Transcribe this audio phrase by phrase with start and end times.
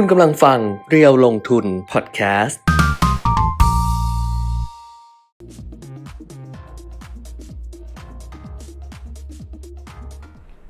[0.00, 2.60] คุณกำลังฟังเรียวลงทุนพอดแคสต์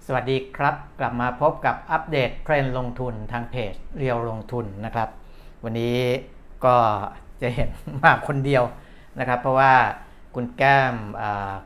[0.07, 5.09] สวัสดีครับ กลับมาพบกับอัปเดตเทรนด์ลงทุนทางเพจเรียวลงทุนนะครับ
[5.65, 5.99] วันนี้
[6.65, 6.77] ก็
[7.43, 7.71] จะเห็น
[8.03, 8.65] มาคนเดียว
[9.19, 9.75] นะครับ เพราะว่า
[10.35, 10.95] คุณแก้ม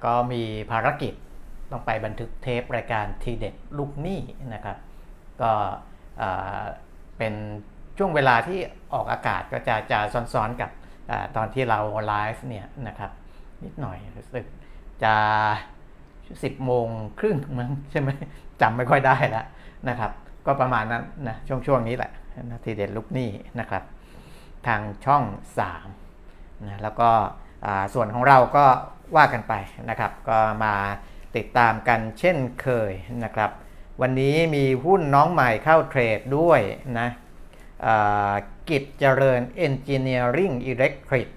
[0.04, 1.14] ก็มีภารกิจ
[1.70, 4.20] ต้องไปบันทึกเทปรายการทีเด็ดลูกหนี้
[4.54, 4.76] นะครับ
[5.42, 5.52] ก็
[7.20, 7.34] เป็น
[7.98, 8.58] ช่วงเวลาที่
[8.94, 9.98] ออกอากาศก็จะจะ
[10.34, 10.70] ซ้อนๆกับ
[11.10, 13.10] อตอนที่เราไลฟ์เนี่ยนะครับ
[13.64, 14.44] นิดหน่อยรู้สึก
[15.04, 15.14] จะ
[15.90, 16.86] 10โมง
[17.18, 18.10] ครึ่งมั้งใช่ไหม
[18.60, 19.46] จำไม่ค่อยได้แล้ว
[19.88, 20.12] นะครับ
[20.46, 22.12] ก็ประมาณนั้นนะช่วงช่วงนี้แหละ
[22.50, 23.30] นะทีเด็ดลูกนี้
[23.60, 23.82] นะครับ
[24.66, 25.22] ทางช่อง
[25.90, 27.10] 3นะแล้วก็
[27.94, 28.64] ส่วนของเราก็
[29.16, 29.54] ว่ากันไป
[29.90, 30.74] นะครับ ก็มา
[31.36, 32.92] ติดตามกันเช่นเคย
[33.24, 33.50] นะครับ
[34.00, 36.60] วันนี้มีหุ้นน้องใหม่เข้าเทรดด้วย
[36.98, 37.08] นะ
[38.68, 41.28] กิจเจริญ Engineering Electric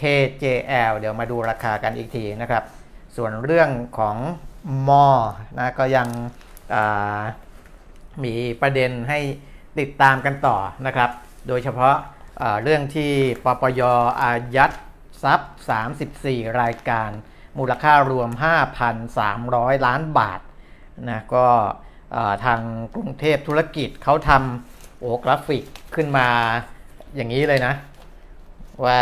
[0.00, 2.62] KJL เดี๋ยวมาดูราคากันอีกทีนะครับ
[3.16, 4.16] ส่วนเรื่องของ
[4.88, 5.06] มอ
[5.58, 6.08] นะก็ยัง
[8.24, 9.20] มีประเด็นให้
[9.78, 11.10] ติดตามกันต่อนะครับ
[11.48, 11.96] โดยเฉพาะ
[12.62, 13.12] เรื่องที่
[13.44, 13.82] ปปย
[14.22, 14.72] อายัด
[15.22, 15.52] ทรัพย์
[16.06, 17.10] 34 รายการ
[17.58, 18.30] มูลค่ารวม
[19.08, 20.40] 5,300 ล้านบาท
[21.10, 21.46] นะก็
[22.44, 22.60] ทาง
[22.94, 25.64] กรุงเทพธุรกิจเขาทำโอกราฟิก
[25.94, 26.28] ขึ้นมา
[27.16, 27.74] อย่างนี้เลยนะ
[28.84, 29.00] ว่า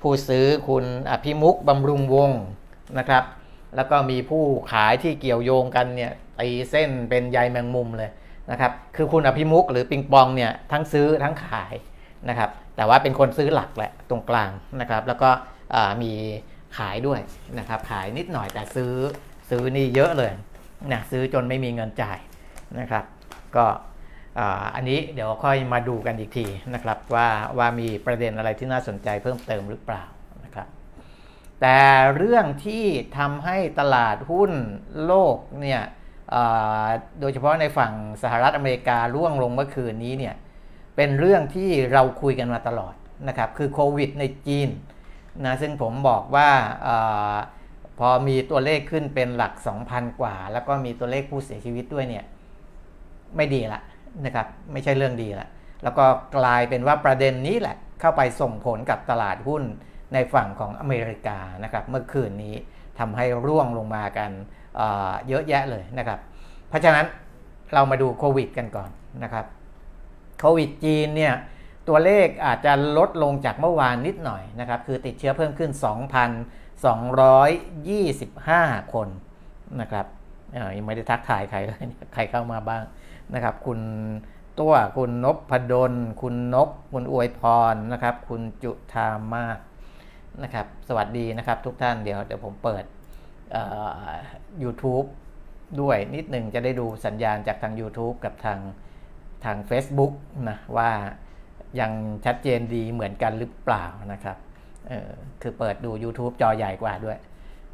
[0.00, 2.30] ผู้ซื้อคุณอภิมุกบำรุงวง
[2.98, 3.24] นะครับ
[3.76, 8.10] แล้วก็มีผู้ขายที่เกี่ยวโยงกันเนี่ยตีเส้นเป็นใยแมงมุมเลย
[8.50, 11.74] นะครับ คือคุณอภิมุกหรือปิงปองเนี่ยทั้งซื้อทั้งขาย
[12.28, 15.30] นะครับ แต่ว่าเป็นคนซื้อหลักแหละตรงกลางนะครับ แล้วก็
[16.02, 16.12] มี
[16.78, 17.20] ขายด้วย
[17.58, 18.92] นะครับ ขายนิดหน่อยแต่ซื้อ
[19.50, 20.32] ซื้อนี่เยอะเลย
[20.92, 22.18] นะซื้อจนไม่มีเงินจ่าย
[22.80, 23.04] นะครับ
[23.56, 23.66] ก็
[24.74, 30.04] อันนี้เดี๋ยวค่อยมาดูกันอีกทีนะครับว่าว่ามีประเด็นอะไรที่น่าสนใจเพิ่มเติมหรือเปล่า
[30.44, 30.68] นะครับ
[31.60, 31.78] แต่
[32.16, 32.84] เรื่องที่
[33.18, 34.52] ทำให้ตลาดหุ้น
[35.06, 35.82] โลกเนี่ย
[37.20, 40.34] โดยเฉพาะในฝั่งสหรัฐอเมริการ่วงลงเมื่อคืนนี้เนี่ย
[40.96, 42.94] เป็นเรื่องที่เราคุยกันมาตลอด
[43.28, 44.68] นะครับคือโควิดในจีน
[45.44, 47.36] นะซึ่งผมบอกว่าา
[47.98, 49.52] พอมีตัวเลขขึ้นเป็นหลัก
[49.86, 52.24] 2,000 กว่า แล้วก็มีตัวเลขผู้เสียชีวิตด้วยเนี่ย
[53.36, 53.80] ไม่ดีละ
[54.24, 55.48] นะครับไม่ใช่เรื่องดีละ
[55.82, 56.04] แล้วก็
[56.36, 59.62] กลายเป็นว่าประเด็นนี้แหละเข้าไปส่งผลกับตลาดหุ้น
[60.14, 62.54] ในฝั่งของอเมริกานะครับเมื่อคืนนี้
[62.98, 64.30] ทำให้ร่วงลงมากัน
[64.76, 66.18] เเยอะแยะเลยนะครับ
[66.68, 67.06] เพราะฉะนั้น
[67.74, 68.90] เรามาดูโควิดกันก่อน
[69.24, 69.46] นะครับ
[70.40, 71.34] โควิดจีนเนี่ย
[71.88, 75.70] ตัวเลขอาจจะลดลงจากเมื่อวานนิดหน่อยนะครับคือติดเชื้อเพิ่มขึ้น
[76.84, 79.08] 225 คน
[79.80, 80.06] นะครับ
[80.76, 81.84] ยังไม่ได้ทักทายใครเลย
[82.14, 82.82] ใครเข้ามาบ้าง
[83.34, 83.80] นะครับ คุณ
[84.60, 87.40] ตัวคุณนพพดล คุณนก คุณอวยพ
[87.72, 89.58] รนะครับ คุณจุธามาศ
[90.42, 92.84] นะครับ สวัสดีนะครับทุกท่านเดี๋ยวเดี๋ยวผมเปิด
[93.52, 93.62] เอ่
[94.12, 94.14] อ
[94.62, 95.06] YouTube
[95.80, 98.58] ด้วยนิดหนึ่งจะได้ดูสัญญาณจากทาง YouTube กับทาง
[99.44, 100.12] ทาง Facebook
[100.48, 100.90] นะว่า
[101.80, 101.90] ยัง
[102.24, 104.36] ชัดเจนดีเหมือนกันหรือเปล่านะครับ
[104.88, 105.10] เออ
[105.42, 107.18] คือเปิดดู YouTube จอใหญ่กว่าด้วย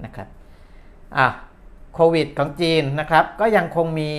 [0.04, 0.28] นะครับ
[1.16, 1.26] อะ
[1.94, 4.10] โควิดของจีนนะครับ ก็ยังคงมี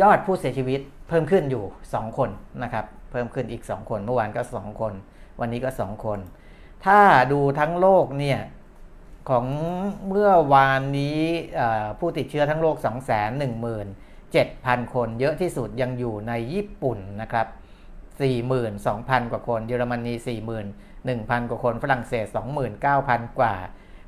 [0.00, 2.30] ยอดผู้เสียชีวิตเพิ่มขึ้นอยู่ 2 คน
[2.62, 4.92] นะครับ เพิ่มขึ้นอีก 2 คน เมื่อวานก็ 2 คน
[5.40, 6.18] วันนี้ก็ 2 คน
[6.86, 7.00] ถ้า
[7.32, 8.40] ดูทั้งโลกเนี่ย
[9.30, 9.46] ของ
[10.08, 11.20] เมื่อวานนี้
[11.98, 12.76] ผู้ติดเชื้อทั้งโลก
[13.64, 17.46] 217,000 คน เยอะที่สุดยังอยู่ในญี่ปุ่นนะครับ
[18.38, 20.14] 42,000 กว่าคน เยอรมนี
[21.14, 22.26] 1,000 กว่าคน ฝรั่งเศส
[22.82, 23.54] 29,000 กว่า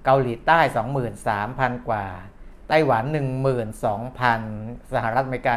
[0.05, 0.61] เกาหลีใต้
[1.25, 2.05] 23,000 กว่า
[2.69, 3.05] ไต้หวัน
[3.99, 5.55] 12,000 สหรัฐอเมริกา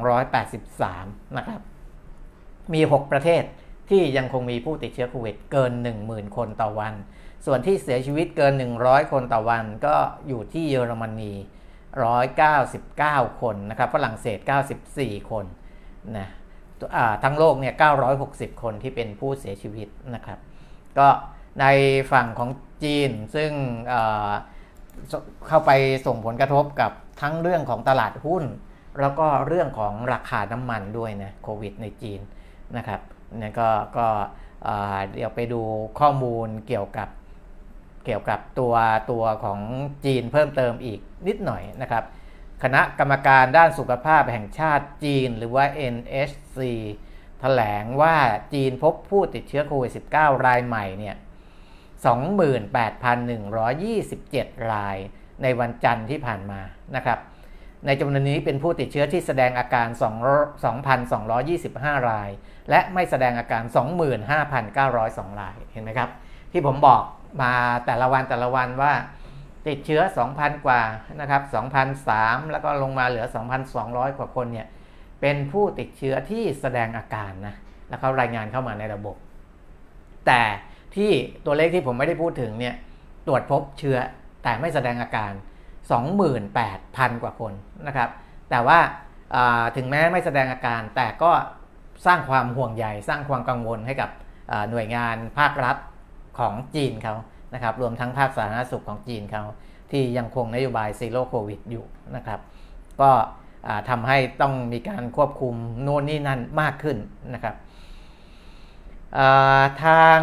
[0.00, 1.60] 11,283 นะครับ
[2.74, 3.42] มี 6 ประเทศ
[3.90, 5.72] ที่ยังคงมีผู้ติดเชื้อโควิดเกิน
[6.04, 6.94] 10,000 คนต่อวัน
[7.46, 9.96] ส่วนที่เสียชีวิตเกิน 100 คนต่อวันก็
[10.28, 11.32] อยู่ที่เยอรมนี
[12.16, 14.38] 199 คนนะครับ ฝรั่งเศส
[14.84, 15.44] 94 คน
[16.16, 16.28] นะ
[17.24, 17.74] ทั้งโลกเนี่ย
[18.18, 20.38] 960 คนที่เป็นผู้เสียชีวิตนะครับ
[20.98, 21.08] ก็
[21.60, 21.66] ใน
[22.12, 22.50] ฝั่งของ
[22.84, 23.50] จีนซึ่ง
[25.48, 25.70] เข้าไป
[26.06, 28.44] ส่งผลกระทบกับทั้งเรื่องของตลาดหุ้น
[29.00, 32.20] แล้วก็เรื่องของราคาน้ำมันด้วยนะโควิดในจีน
[32.76, 33.00] นะครับ
[33.38, 34.06] นี่ก็ก็
[35.14, 35.60] เดี๋ยวไปดู
[36.00, 37.08] ข้อมูลเกี่ยวกับ
[38.04, 38.74] เกี่ยวกับตัว
[39.10, 39.60] ตัวของ
[40.04, 42.04] จีนเพิ่มเติมอีกนิดหน่อยนะครับ
[42.62, 45.64] คณะกรรมการด้านสุขภาพแห่งชาติจีน หรือว่า
[45.94, 46.58] NHC
[47.40, 48.16] แถลงว่า
[48.52, 51.16] จีนพบผู้ติดเชื้อโควิด -19 รายใหม่เนี่ย
[54.56, 54.96] 28,127 ราย
[55.42, 56.60] ในวันจันทร์ที่ผ่านมา
[56.96, 57.18] นะครับ
[57.86, 59.88] ในจำนวนนี้เป็นผู้ติดเชื้อที่แสดงอาการ
[61.42, 62.30] 2,225 ราย
[62.70, 63.62] และไม่แสดงอาการ
[64.26, 66.10] 25,902 ราย เห็นไหมครับ
[66.52, 67.02] ที่ผมบอก
[67.42, 67.52] มา
[67.86, 68.92] แต่ละวันแต่ละวันว่า
[69.68, 70.00] ติดเชื้อ
[70.32, 70.82] 2,000 กว่า
[71.20, 71.42] นะครับ
[71.96, 73.26] 2,003แล้วก็ลงมาเหลือ
[73.72, 74.66] 2,200 กว่าคนเนี่ย
[75.20, 77.54] เป็นผู้ติดเชื้อที่แสดงอาการนะ
[77.88, 79.16] แล้วเขารายงานเข้ามาในระบบ
[80.26, 80.42] แต่
[80.96, 81.10] ที่
[81.46, 82.74] ตัวเลขที่ผมไม่ได้พูดถึงเนี่ย
[83.26, 83.98] ตรวจพบเชื้อ
[84.42, 85.32] แต่ไม่แสดงอาการ
[86.26, 87.52] 28,000 กว่าคน
[87.86, 88.10] นะครับ
[88.50, 88.78] แต่ว่า
[89.76, 91.32] ถึงแม้ไม่แสดงอาการ แต่ก็
[92.06, 94.10] สร้างความห่วงใยสร้างความกังวลให้กับ
[94.70, 95.76] หน่วยงานภาครัฐ
[96.38, 97.14] ของจีนเขา
[97.54, 99.44] นะครับรวมทั้งภาคสาธารณสุขของจีนเขา
[99.90, 101.84] ที่ยังคงนโยบายซีโร่โควิดอยู่
[102.16, 102.40] นะครับ
[103.00, 103.10] ก็
[103.90, 106.96] ทำให้ต้องมีการควบคุมโน่นนี่นั่นมากขึ้น
[107.34, 107.54] นะครับ
[109.84, 110.20] ทาง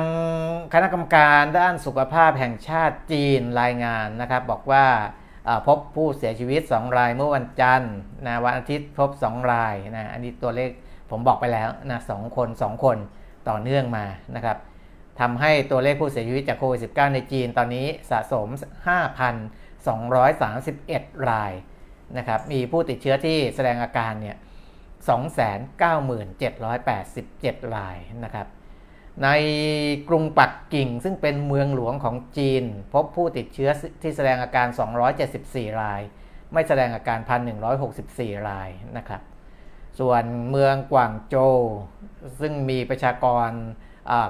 [0.74, 4.86] คณะกรรมการด้านสุขภาพแห่งชาติจีนรายงานนะครับ บอกว่า
[5.68, 7.96] พบผู้เสียชีวิต 2 รายเมื่อวันจันทร์
[8.26, 10.70] นะวันอาทิตย์พบ 2 รายนะอันนี้ตัวเลข
[11.12, 12.98] ผมบอกไปแล้วนะสคน 2 คน
[13.50, 14.58] ต่อเนื่องมานะครับ
[15.20, 18.48] ทำให้ตัวเลขผู้เสียชีวิตจากโควิด -19 ในจีนตอนนี้สะสม
[20.28, 21.54] 5,231 ราย
[22.18, 24.38] นะครับ มีผู้ติดเชื้อที่แสดงอาการเนี่ย
[27.66, 28.48] 297,787 รายนะครับ
[29.24, 29.30] ใน
[30.10, 32.64] กรุงปักกิ่งซึ่งเป็นเมืองหลวงของจีน
[32.94, 33.70] พบผู้ติดเชื้อ
[34.02, 34.68] ที่แสดงอาการ
[35.24, 36.02] 274 ราย
[36.54, 37.20] ไม่แสดงอาการ
[37.84, 39.22] 1,164 รายนะครับ
[40.00, 41.60] ส่วนเมืองกวางโจว
[42.40, 43.50] ซึ่งมีประชากร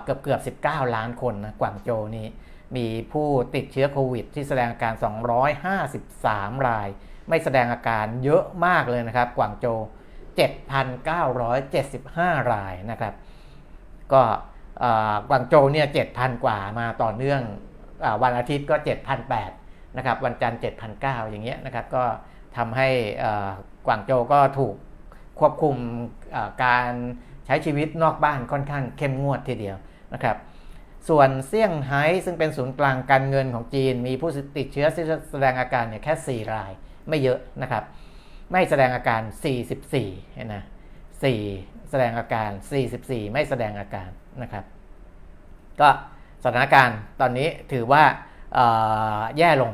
[0.03, 2.27] เกือบเกือบ19 ล้านคนนะกวางโจวนี้
[2.77, 4.93] มีผู้ติดเชื้อโควิด ที่แสดงอาการ
[5.59, 6.87] 253 ราย
[7.29, 9.79] ไม่แสดงอาการเยอะมากเลยนะครับ กวางโจว
[10.55, 13.13] 7,975 รายนะครับ
[14.13, 14.23] ก็
[15.29, 17.41] กวางโจวเนี่ยเจ็ดพันกว่ามาต่อเนื่อง
[18.03, 18.75] อวันอาทิตย์ก็
[19.35, 20.59] 7,800นะครับ วันจันทร์
[20.95, 22.03] 7,900 อย่างเงี้ยนะครับ ก็
[22.57, 22.89] ทำให้
[23.87, 24.75] กวางโจวก็ถูก
[25.39, 25.75] ควบคุม
[26.65, 26.91] การ
[27.47, 29.77] ใช้ชีวิตนอกบ้านค่อนข้างเข้มงวดทีเดียว
[30.13, 30.37] นะครับ
[31.09, 36.71] ส่วนเซี่ยงไฮ้ซึ่งเป็นศูนย์กลางการเงินของจีน มีผู้ติดเชื้อที่แสดงอาการเนี่ยแค่ 4 ราย
[37.09, 37.83] ไม่เยอะนะครับ
[38.51, 39.21] ไม่แสดงอาการ
[39.85, 40.63] 44นะ
[41.27, 42.51] 4แสดงอาการ
[42.91, 44.09] 44 ไม่แสดงอาการ
[44.41, 44.65] นะครับ
[45.81, 45.89] ก็
[46.43, 48.03] สถานการณ์ตอนนี้ถือว่า
[49.37, 49.71] แย่ลง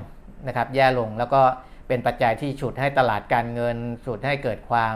[0.47, 1.41] นะครับ แย่ลงแล้วก็
[1.87, 4.95] เป็นปัจจัยที่ฉุดให้ตลาดการเงินฉุดให้เกิดความ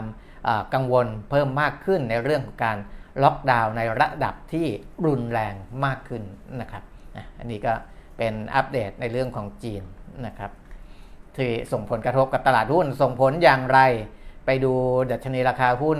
[0.74, 2.78] กังวลเพิ่มมากขึ้นในเรื่องของการ
[3.22, 4.66] ล็อกดาวน์ในระดับที่
[5.06, 5.54] รุนแรง
[5.84, 6.22] มากขึ้น
[6.60, 6.82] นะครับ
[7.38, 7.72] อันนี้ก็
[8.18, 9.82] เป็นอัปเดตในเรื่องของจีน
[10.26, 10.50] นะครับ
[11.36, 13.80] ที่ส่งผลกระทบกับตลาดหุ้น ส่งผลอย่างไร
[14.46, 14.72] ไปดู
[15.10, 15.98] ดัชนีราคาหุ้น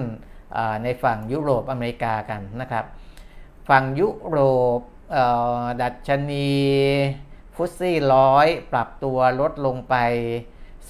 [0.85, 2.85] ในฝั่งยุโรปอเมริกากันนะครับ
[3.69, 4.39] ฝั่งยุโร
[4.79, 4.81] ป
[5.83, 6.51] ดัชนี
[7.55, 9.95] ฟุตซี่ร้อยปรับตัวลดลงไป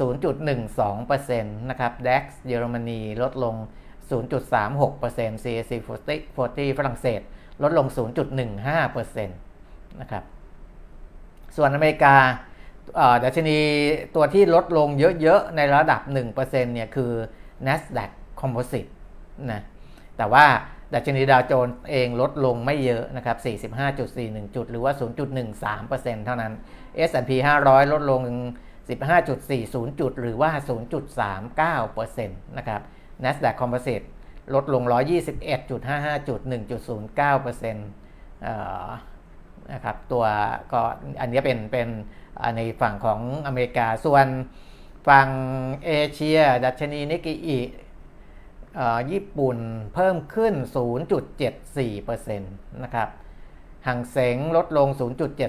[0.00, 3.54] 0.12%นะครับ DAX เยอรมนีลดลง
[4.10, 7.20] 0.36% CAC 40 ฝรั่งเศส
[7.62, 7.86] ลดลง
[8.56, 10.24] 0.15%นะครับ
[11.56, 12.14] ส่วนอเมริกา
[13.24, 13.58] ดัชนี
[14.14, 14.88] ตัวที่ลดลง
[15.22, 16.00] เยอะๆ ในระดับ
[16.32, 16.34] 1%
[16.74, 17.12] เนี่ยคือ
[17.66, 18.10] NASDAQ
[18.40, 18.90] Composite
[19.50, 19.60] นะ
[20.16, 20.46] แต่ว่า
[20.94, 23.36] ดัชนีดาวโจนส์เองลดลงไม่เยอะนะครับ
[23.86, 23.98] 45.41
[24.54, 24.92] จุด หรือว่า
[25.58, 26.52] 0.13%เท่านั้น
[27.08, 27.30] S&P
[27.62, 28.20] 500 ลดลง
[28.88, 30.50] 15.40 จุด หรือว่า
[31.38, 32.80] 0.39%นะครับ
[33.24, 34.06] NASDAQ Composite
[34.54, 34.82] ลดลง
[35.56, 40.24] 121.55 จุด 1.09%นะครับ ตัว
[40.72, 40.80] ก็
[41.20, 41.88] อันนี้เป็นเป็น
[42.56, 44.26] ในฝั่งของอเมริกา ส่วน
[45.08, 45.28] ฝั่ง
[45.86, 47.58] เอเชีย ดัชนีนิกเกอิ
[49.12, 49.58] ญี่ปุ่น
[49.94, 50.54] เพิ่มขึ้น
[51.28, 53.08] 0.74%นะครับ
[53.86, 54.88] หังเสงลดลง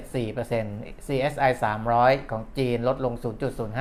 [0.04, 1.52] 0.74% CSI
[1.92, 3.14] 300 ของจีนลดลง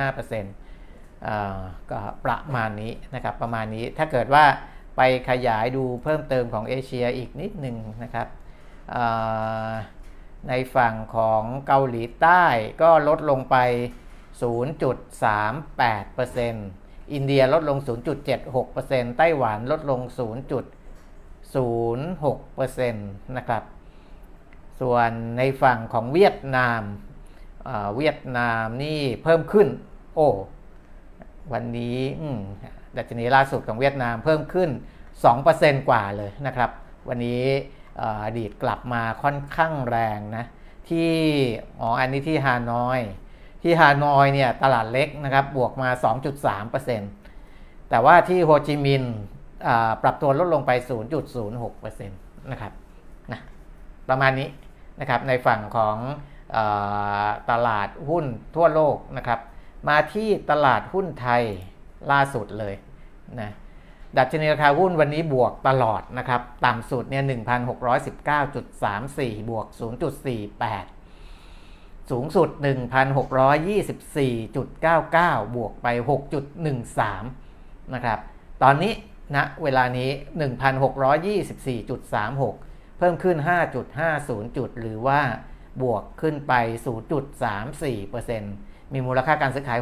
[0.01, 4.45] 0.05%ก็ประมาณนี้นะครับ ประมาณนี้ ถ้าเกิดว่า
[4.97, 8.27] ไปขยายดูเพิ่มเติมของเอเชียอีกนิดหนึ่งนะครับ
[10.47, 12.43] ในฝั่งของเกาหลีใต้
[12.81, 13.57] ก็ลดลงไป
[14.41, 17.77] 0.38%อินเดียลดลง
[18.47, 19.99] 0.76%ไต้หวันลดลง
[22.79, 22.91] 0.06%
[23.37, 23.63] นะครับ
[24.81, 26.81] ส่วนในฝั่งของเวียดนาม
[27.97, 29.67] เวียดนามนี่เพิ่มขึ้น
[30.15, 30.29] โอ้
[31.53, 31.99] วันนี้
[32.97, 34.69] ดัชนีล่าสุดของเวียดนามเพิ่มขึ้น
[35.29, 36.69] 2%กว่าเลยนะครับ
[37.09, 37.43] วันนี้
[38.25, 40.45] อดีตกลับมาค่อนข้างแรงนะ
[40.89, 41.11] ที่
[41.79, 42.99] อ๋ออันนี้ที่ฮานอย
[43.63, 45.89] ที่ฮานอยเนี่ยตลาดเล็กนะครับ บวกมา
[47.09, 49.15] 2.3%แต่ว่าที่โฮจิมินห์
[50.03, 50.71] ปรับตัวลดลงไป
[51.41, 52.73] 0.06%นะครับ
[53.31, 53.39] นะ
[54.09, 54.47] ประมาณนี้
[54.99, 55.97] นะครับในฝั่งของ
[56.55, 56.57] อ
[57.51, 58.25] ตลาดหุ้น
[58.55, 59.39] ทั่วโลกนะครับ
[59.87, 61.43] มาที่ตลาดหุ้นไทย
[62.11, 62.73] ล่าสุดเลย
[63.39, 63.51] นะ
[64.17, 69.73] ดัชนีราคาหุ้นวันนี้บวกตลอดนะครับ ต่ำสุดเนี่ย 1,619.34 บวก 0.48
[72.11, 75.87] สูงสุด 1,624.99 บวกไป
[76.69, 78.19] 6.13 นะครับ
[78.63, 78.93] ตอนนี้
[79.35, 82.68] ณนะเวลานี้ 1,624.36
[82.99, 83.37] เพิ่มขึ้น
[83.97, 85.19] 5.50 จุด หรือว่า
[85.81, 86.53] บวกขึ้นไป
[87.73, 89.79] 0.34%มีมูลค่าการซื้อขาย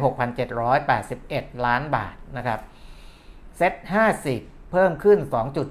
[0.80, 2.60] 6,781 ล้านบาทนะครับ
[3.56, 5.18] SET50 เพิ่มขึ้น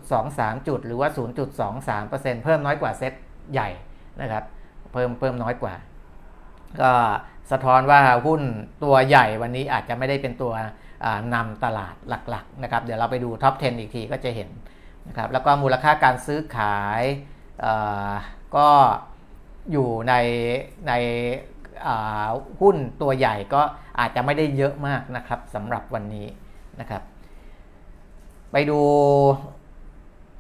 [0.08, 1.10] 2.23 จุด หรือว่า
[1.76, 3.14] 0.23%เพิ่มน้อยกว่าเซ็ต
[3.52, 3.70] ใหญ่
[4.22, 4.44] นะครับ
[4.94, 5.74] เพิ่มเพิ่มน้อยกว่า
[6.82, 6.92] ก็
[7.52, 8.42] สะท้อนว่าหุ้น
[8.84, 10.54] ตัวใหญ่วันนี้อาจจะไม่ได้เป็นตัว
[11.34, 14.50] นำตลาดหลักๆนะครับ เดี๋ยวเราไปดู top 10 อีกทีก็จะเห็น
[15.08, 17.02] นะครับ แล้วก็มูลค่าการซื้อขาย
[18.56, 18.70] ก็
[19.72, 20.14] อยู่ใน
[20.88, 20.94] ใน
[22.60, 23.62] หุ้นตัวใหญ่ก็
[24.00, 26.28] อาจจะไม่ได้เยอะมากนะครับสำหรับวันนี้
[26.80, 27.02] นะครับ
[28.52, 28.80] ไปดู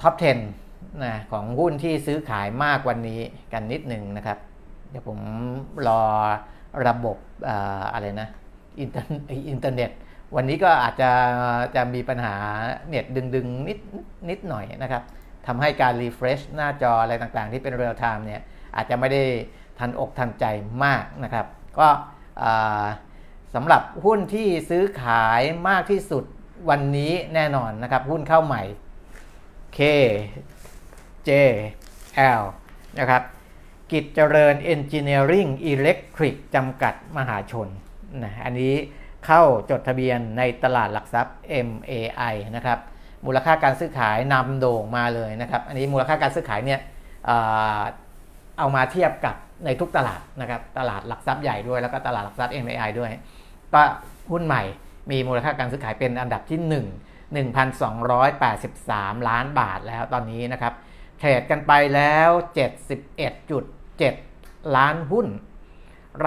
[0.01, 0.13] top
[0.59, 3.19] 10นะของหุ้นที่ซื้อขายมากวันนี้
[3.53, 4.37] กันนิดหนึ่งนะครับ
[4.89, 5.19] เดี๋ยวผม
[5.87, 6.01] รอ
[6.87, 7.17] ระบบ
[7.93, 8.29] อะไรนะ
[8.79, 9.07] อินเทอร์
[9.49, 9.91] อินเทอร์เน็ต
[10.35, 11.11] วันนี้ก็อาจจะ
[11.75, 12.35] จะมีปัญหา
[12.89, 13.05] เน็ต
[13.35, 13.79] ดึงๆนิด
[14.29, 15.03] นิดหน่อยนะครับ
[15.47, 18.41] ทำให้การ refresh หน้าจออะไรต่างๆ ที่เป็น real-time เนี่ย
[18.75, 19.23] อาจจะไม่ได้
[19.79, 20.45] ทันอกทันใจ
[20.83, 21.45] มากนะครับ
[21.79, 21.87] ก็
[23.55, 26.23] สำหรับหุ้นที่ซื้อขายมากที่สุด
[26.69, 28.63] วันนี้แน่นอนนะครับ หุ้นเข้าใหม่
[29.77, 29.79] K
[31.27, 31.31] J
[32.41, 32.43] L
[32.99, 33.21] นะครับ
[33.91, 37.67] กิจเจริญ Engineering Electric จำกัดมหาชน
[38.23, 38.73] นะอันนี้
[39.25, 41.35] เข้าจดทะเบียนในตลาดหลักทรัพย์
[41.67, 42.79] MAI นะครับ
[43.25, 46.79] มูลค่าการซื้อขายนำโด่งมาเลยนะครับ อันนี้มูลค่าการซื้อขายเนี่ย
[48.57, 53.11] เอามาเทียบกับในทุกตลาดนะครับ ตลาดหลักทรัพย์ใหญ่ด้วยแล้วก็ตลาดหลักทรัพย์ MAI ด้วย
[53.73, 53.81] ก็
[54.31, 54.63] หุ้นใหม่
[55.11, 56.59] มีมูลค่าการซื้อขายเป็นอันดับที่
[57.41, 60.73] 1 1,283 ล้านบาทแล้วตอนนี้นะครับ
[61.17, 62.29] เทรดกันไปแล้ว
[63.93, 65.27] 71.7 ล้านหุ้น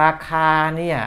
[0.01, 0.99] ราคาเนี่ย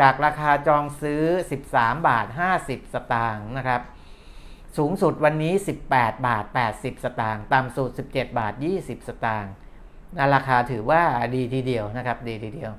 [0.00, 1.22] จากราคาจองซื้อ
[1.64, 2.26] 13 บาท
[2.60, 3.80] 50 สตางค์นะครับ
[4.76, 5.52] สูงสุดวันนี้
[5.88, 9.52] 18 บาท 80 สตางค์ต่ำสุด 17 บาท 20 สตางค์
[10.34, 11.02] ราคาถือว่า
[11.34, 12.72] ดีทีเดียวนะครับดีทีเดียว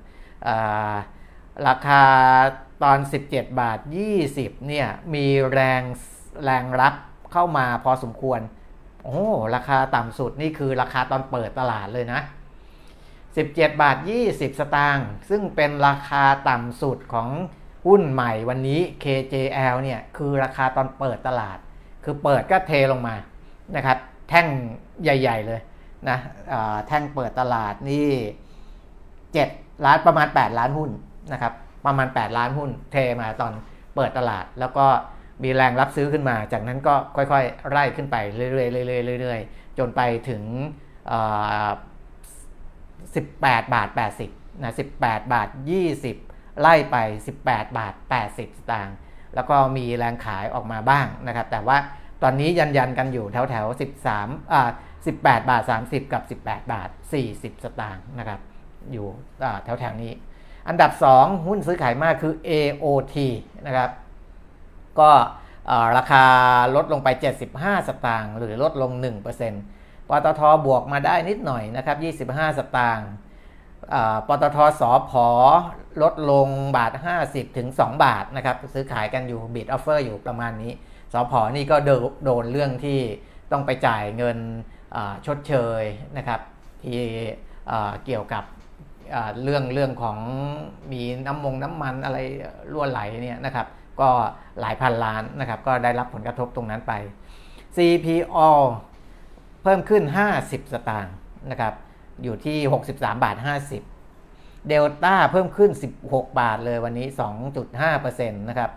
[1.67, 2.01] ราคา
[2.83, 2.99] ตอน
[3.29, 3.79] 17 บาท
[4.21, 5.81] 20 เนี่ยมีแรง
[6.43, 6.95] แรงรับ
[7.33, 8.39] เข้ามาพอสมควร
[9.03, 9.23] โอ้
[9.55, 12.21] ราคาต่ำสุดนี่คือราคาตอนเปิดตลาดเลยนะ
[12.99, 13.97] 17 บาท
[14.29, 17.29] 20 สตางค์ซึ่งเป็นราคาต่ำสุดของ
[17.87, 21.57] หุ้นใหม่วันนี้ KJL เนี่ยคือราคาตอนเปิดตลาด
[22.05, 23.15] คือเปิดก็เทลงมา
[23.75, 23.97] นะครับ
[24.29, 24.47] แท่ง
[25.03, 25.59] ใหญ่ ๆ เลย
[26.09, 26.17] นะ
[26.87, 28.09] แท่งเปิดตลาดนี่
[28.95, 30.89] 7ล้านประมาณ 8 ล้านหุ้น
[31.33, 31.53] นะครับ
[31.85, 33.53] ประมาณ 8 ล้านหุ้นเทมาตอน
[33.95, 34.85] เปิดตลาด แล้วก็
[35.43, 38.49] มีแรงรับซื้อขึ้นมา จากนั้นก็ค่อยๆ ไล่ขึ้นไปเรื่อ
[38.83, 40.43] ยๆเรื่อยๆเรื่อยๆจนไปถึง
[43.27, 43.89] 18 บาท
[44.25, 45.49] 80นะ18 บาท
[46.03, 46.97] 20 ไล่ไป
[47.37, 47.93] 18 บาท
[48.25, 48.95] 80สตางค์
[49.35, 51.77] แล้วก็มีแรงขายออกมาบ้างนะครับ แต่ว่า
[52.23, 53.65] ตอนนี้ยันยันกันอยู่แถวแถว
[54.09, 54.69] 13อ่า
[55.05, 56.89] 18 บาท 30 กับ 18 บาท
[57.27, 58.39] 40 สตางค์นะครับ
[58.91, 59.07] อยู่
[59.63, 60.13] แถวแถวนี้
[60.67, 63.15] อันดับ 2 หุ้นซื้อขายมากคือ AOT
[63.67, 63.89] นะครับ
[64.99, 65.11] ก็
[65.97, 66.25] ราคา
[66.75, 67.07] ลดลงไป
[67.47, 68.91] 75 สตางค์หรือลดลง
[69.49, 71.93] 1%ปตทบวกมาได้นิดหน่อยนะครั
[72.25, 73.09] บ 25 สตางค์
[74.27, 75.27] ปตทสอพอ
[76.01, 76.93] ลดลงบาท
[77.25, 80.71] 50 ถึง 2 บาทนะครับ ซื้อขายกันอยู่บิดออฟเฟอร์อยู่ประมาณนี้
[81.13, 81.75] สอพอนี่ก็
[82.25, 82.99] โดนเรื่องที่
[83.51, 84.37] ต้องไปจ่ายเงิน
[85.25, 85.81] ชดเชย
[86.17, 86.39] นะครับ
[86.83, 87.01] ที่
[88.05, 88.43] เกี่ยวกับ
[89.43, 90.17] เรื่องเรื่องของ
[90.91, 92.17] มีน้ำมงน้ำมันอะไร
[92.71, 93.67] รั่วไหลเนี่ยนะครับ
[94.01, 94.09] ก็
[94.61, 96.93] หลายพันล้านนะครับ ก็ได้รับผลกระทบตรงนั้นไป
[97.75, 98.37] CPO
[99.63, 100.03] เพิ่มขึ้น
[100.37, 101.15] 50 สตางค์
[101.51, 101.73] นะครับ
[102.23, 102.57] อยู่ที่
[102.87, 103.37] 63 บาท
[104.01, 105.71] 50 เดลต้าเพิ่มขึ้น
[106.03, 107.07] 16 บาทเลยวันนี้
[107.53, 108.71] 2.5%นะครับ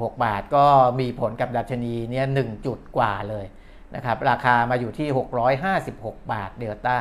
[0.00, 0.66] 16 บาทก็
[1.00, 3.46] มีผลกับดัชนีเนี่ย1จุดกว่าเลย
[3.94, 5.08] นะครับ ราคามาอยู่ที่
[5.70, 6.98] 656 บาทเดลต้า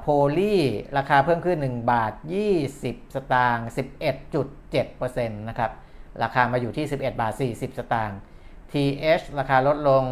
[0.00, 0.06] โพ
[0.38, 0.56] ลี
[0.96, 2.12] ราคาเพิ่มขึ้น 1 บาท
[2.64, 3.68] 20 สตางค์
[4.52, 5.70] 11.7%นะครับ
[6.22, 8.18] ราคามาอยู่ที่ 11 บาท 40 สตางค์
[8.72, 10.04] TH ราคาลดลง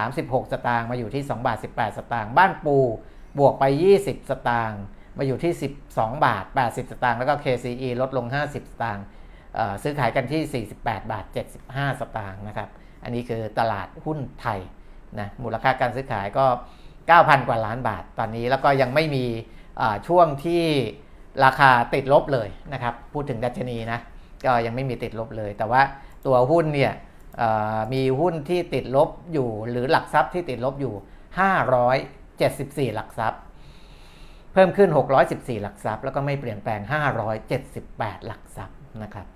[0.00, 2.78] 36 สตางค์มาอยู่ที่ 2 บาท 18 สตางค์ บ้านปู
[3.38, 3.64] บวกไป
[3.98, 4.82] 20 สตางค์
[5.18, 5.52] มาอยู่ที่
[5.88, 9.04] 12 บาท 80 สตางค์แล้วก็ KCE ลดลง 50 สตางค์
[9.82, 11.24] ซื้อขายกันที่ 48 บาท
[11.62, 12.68] 75 สตางค์นะครับ
[13.04, 14.60] อันนี้คือตลาดหุ้นไทย
[15.20, 16.46] นะมูลค่าการซื้อขายก็
[16.98, 19.24] 9,000 กว่าล้านบาทตอนนี้แล้วก็ยังไม่มี
[20.08, 20.64] ช่วงที่
[21.44, 23.98] ราคาติดลบเลยนะครับ พูดถึงดัชนีนะ
[24.44, 25.82] ก็ยังไม่มีติดลบเลย แต่ว่า
[26.26, 26.92] ตัวหุ้นเนี่ย
[27.92, 30.94] มีหุ้นที่ติดลบอยู่หรือหลักทรัพย์ที่ติดลบอยู่
[31.60, 33.40] 500 74 หลักทรัพย์
[34.52, 34.90] เพิ่มขึ้น
[35.26, 36.80] 614 หลักทรัพย์ แล้วก็ไม่เปลี่ยนแปลง
[37.54, 39.26] 578 หลักทรัพย์นะครับ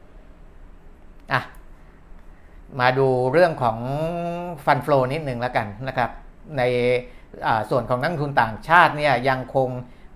[1.33, 1.43] อะ
[2.81, 3.79] มาดูเรื่องของ
[4.65, 6.11] ฟันฟลูนิดหนึ่งแล้วกันนะครับ
[6.59, 6.63] ใน
[7.71, 9.69] ส่วนของนักทุนต่างชาติเนี่ยยังคง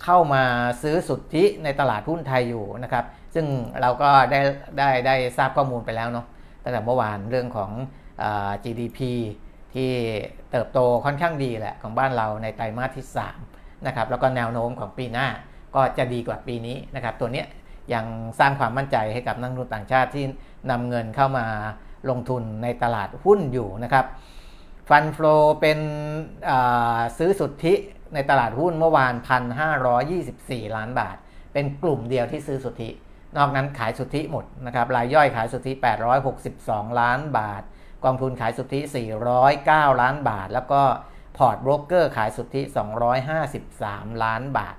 [0.04, 0.42] เข้ามา
[0.82, 3.04] ซื้อสุทธิในตลาดหุ้นไทยอยู่นะครับ
[3.34, 3.46] ซึ่ง
[3.80, 4.40] เราก็ได้
[4.78, 6.26] ได้ได้ทราบข้อมูลไปแล้วเนาะ
[6.62, 7.70] ตั้งแต่เมื่อวานเรื่องของ
[8.22, 8.24] อ
[8.64, 8.98] GDP
[9.74, 9.90] ที่
[10.50, 13.06] เติบโตค่อนข้างดีแหละของบ้านเราในไตรมาสที่
[13.46, 15.26] 3นะครับแล้วก็แนวโน้มของปีหน้า
[15.74, 17.44] ก็จะดีกว่าปีนี้นะครับ ตัวนี้
[17.94, 18.04] ยัง
[18.40, 20.24] สร้างความมั่นใจให้กับนักลงทุนต่างชาติที่
[20.70, 21.46] นำเงินเข้ามา
[22.10, 24.04] ลงทุนในตลาดหุ้นอยู่นะครับ
[24.88, 25.78] fund flow เป็น
[27.18, 27.74] ซื้อสุทธิ
[28.14, 29.14] ในตลาดหุ้นเมื่อวาน
[29.94, 31.16] 1,524 ล้านบาท
[31.52, 32.88] เป็นกลุ่มเดียวที่ซื้อสุทธิ
[33.36, 35.72] นอกนั้นขายสุทธิหมดนะครับรายย่อยขายสุทธิ
[36.36, 37.62] 862 ล้านบาท
[38.04, 38.80] กองทุนขายสุทธิ
[39.40, 40.82] 409 ล้านบาท แล้วก็
[41.36, 42.62] พอร์ตโบรกเกอร์ขายสุทธิ
[43.42, 44.76] 253 ล้านบาท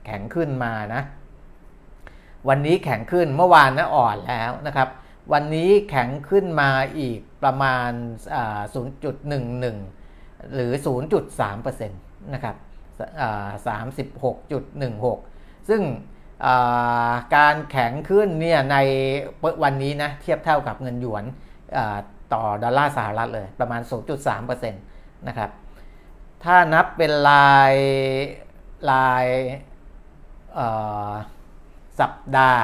[0.05, 1.03] แข็งขึ้นมานะ
[2.49, 4.89] วันนี้แข็งขึ้นเมื่อวานนะอ่อนแล้วนะครับ
[5.33, 7.91] วันนี้แข็งขึ้นมาอีกประมาณ
[9.59, 10.73] 0.11 หรือ
[11.33, 12.57] 0.3%นะครับ
[14.33, 15.83] 36.16 ซึ่ง
[17.37, 18.77] การแข็งขึ้นเนี่ยใน
[19.63, 21.25] วันนี้นะเทียบเท่ากับเงินหยวน
[22.33, 23.81] ต่อดอลลาร์สหรัฐเลยประมาณ
[24.31, 25.51] 0.3%นะครับ
[26.45, 27.73] ถ้านับเป็นลาย
[28.91, 29.27] ลาย
[32.01, 32.63] สัปดาห์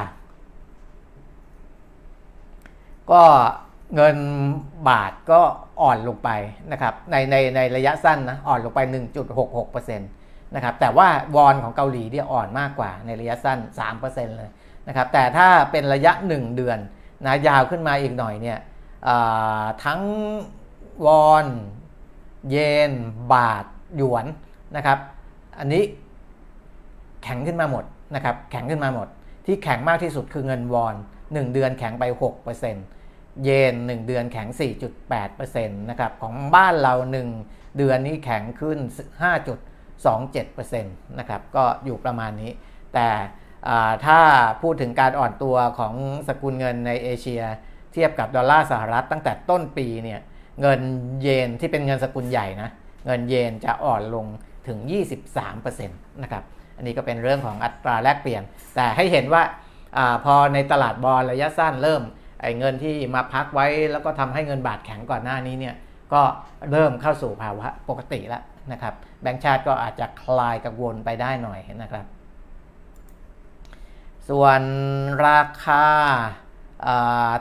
[3.13, 3.23] ก็
[3.95, 4.17] เงิน
[4.89, 5.41] บาทก็
[5.83, 6.31] อ่อนลงไป
[6.73, 8.81] นะครับในในในระยะสั้นนะอ่อนลงไป
[9.39, 13.59] 1.66%นะครับแต่ว่าวอนของเกาหลีเนี่ยอ่อนมากกว่าในระยะสั้น
[13.99, 14.51] 3%เลย
[14.89, 16.79] นะครับแต่ถ้าเป็นระยะ 1 เดือน
[17.25, 18.59] นะยาวขึ้นมาอีกหน่อยเนี่ย
[19.85, 20.01] ทั้ง
[21.07, 21.47] วอน
[22.51, 22.57] เย
[22.91, 22.93] น
[23.33, 23.65] บาท
[23.97, 24.27] หยวน
[24.77, 24.99] นะครับ
[25.59, 25.83] อันนี้
[27.23, 29.09] แข็งขึ้นมาหมดนะครับ แข็งขึ้นมาหมด
[29.47, 32.05] ที่แข็งมากที่สุดคือเงินวอน 1 เดือนแข็งไป
[32.75, 34.49] 6%เยน 1 เดือนแข็ง
[35.13, 36.95] 4.8%นะครับ ของบ้านเรา
[37.37, 38.79] 1 เดือนนี้แข็งขึ้น
[39.99, 42.51] 5.27%นะครับ ก็อยู่ประมาณนี้
[42.95, 43.09] แต่
[44.07, 44.21] ถ้า
[44.63, 45.95] พูดถึงการอ่อนตัวของ
[46.29, 47.43] สกุลเงินในเอเชีย
[47.97, 50.21] ทียบกับดอลลาร์สหรัฐตั้งแต่ต้นปีเนี่ย
[50.61, 50.81] เงิน
[51.23, 52.71] เยนที่เป็นเงินสกุลใหญ่นะ
[53.07, 54.27] เงินเยนจะอ่อนลง
[54.69, 54.79] ถึง
[55.31, 56.43] 23%นะครับ
[56.77, 58.43] อันนี้ก็เป็นเรื่องของอัตราแลกเปลี่ยน
[58.77, 59.43] แต่ให้เห็นว่า
[59.97, 62.03] อพอในตลาดบอลระยะสั้นเริ่ม
[62.43, 65.75] ไอ้เงินที่มาพักไว้แล้วก็ทำให้เงินบาทแข็งก่อนหน้านี้เนี่ย
[66.13, 66.23] ก็
[66.71, 72.07] เริ่มเข้าสู่ภาวะปกติแล้วนะครับแบงก์ชาติก็อาจจะคลายกังวลไปได้หน่อยนะครับ
[74.29, 74.61] ส่วน
[75.27, 75.85] ราคา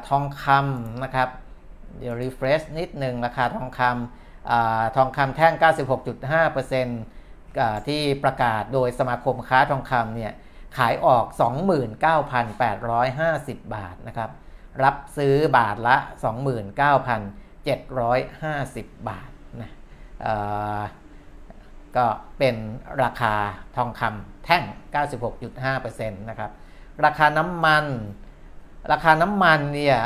[0.10, 1.30] ทองคำนะครับ
[2.00, 4.54] เดี๋ยวรีเฟรชนิดหนึ่งราคาทองคำอ
[4.96, 5.54] ทองคำแท่ง
[6.56, 10.34] 96.5%ที่ประกาศโดยสมาคมค้าทองคำเนี่ย
[10.78, 11.26] ขายออก
[12.46, 14.30] 29,850 บาทนะครับ
[14.84, 15.98] รับซื้อบาทละ
[18.94, 19.30] 29,750 บาท
[19.62, 19.72] นะ
[21.98, 22.06] ก็
[22.38, 22.56] เป็น
[23.04, 23.36] ราคา
[23.78, 24.64] ทองคำแท่ง
[25.36, 26.52] 96.5%นะครับ
[27.06, 27.86] ราคาน้ำมัน
[28.92, 29.98] ราคาน้ำมันเนี่ย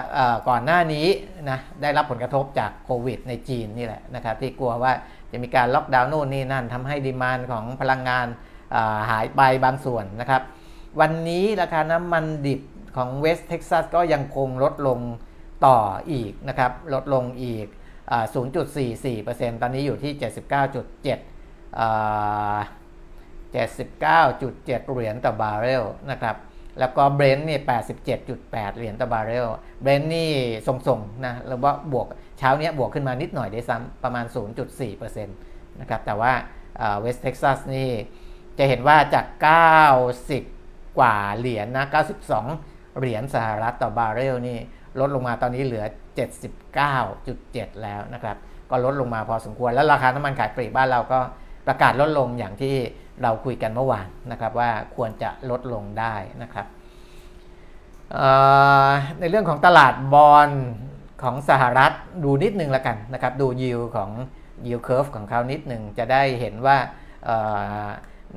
[0.49, 1.07] ก่อนหน้านี้
[1.49, 4.91] นะได้รับผลกระทบจากโควิดในจีนนี่แหละนะครับที่กลัวว่า
[5.31, 8.27] จะมีการล็อกดาวน์โน่นนี่นั่นทำให้ demand ของพลังงาน
[9.09, 10.41] หายไปบางส่วนนะครับ
[10.99, 12.61] วันนี้ราคาน้ำมันดิบ
[12.97, 14.99] ของเวสต์เท็กซัสก็ยังคงลดลง
[15.65, 15.77] ต่อ
[16.11, 17.67] อีกนะครับลดลงอีก
[18.83, 20.21] 0.44%ตอนนี้อยู่ที่ 79.7
[23.53, 26.35] 79.7 เหรียญต่อบาร์เรลนะครับ
[26.79, 27.59] แล้วก็เบรนท์นี่
[28.17, 29.47] 87.8 เหรียญต่อบาร์เรล
[29.81, 30.31] เบรนท์นี่
[30.67, 32.07] ทรงๆนะแล้วว่าบวก
[32.39, 34.25] เช้านี้บวกขึ้นมานิดหน่อยด้วยซ้ำประมาณ
[34.77, 36.31] 0.4%นะครับ แต่ว่า
[36.99, 37.89] เวสเท็กซัสนี่
[38.57, 39.25] จะเห็นว่าจาก
[40.15, 41.85] 90 กว่าเหรียญนนะ
[42.41, 44.57] 92 เหรียญสหรัฐต่อบาร์เรลนี่
[44.99, 45.85] ลดลงมาตอนนี้เหลือ
[46.63, 48.37] 79.7 แล้วนะครับ
[48.69, 51.19] ก็ลดลงมาพอสมควร แล้วราคาน้ำมันขายปลีกบ้านเราก็
[51.67, 52.75] ประกาศลดลงอย่างที่
[53.23, 56.65] เราคุยกันเมื่อวานนะครับว่าควรจะลดลงได้นะครับ
[59.19, 60.49] ในเรื่องของตลาดบอล
[61.23, 61.91] ของสหรัฐ
[62.23, 64.09] ดูนิดนึงละกันนะครับ ดู yield ของ
[64.67, 66.77] yield curve ของเขานิดหนึ่งจะได้เห็นว่า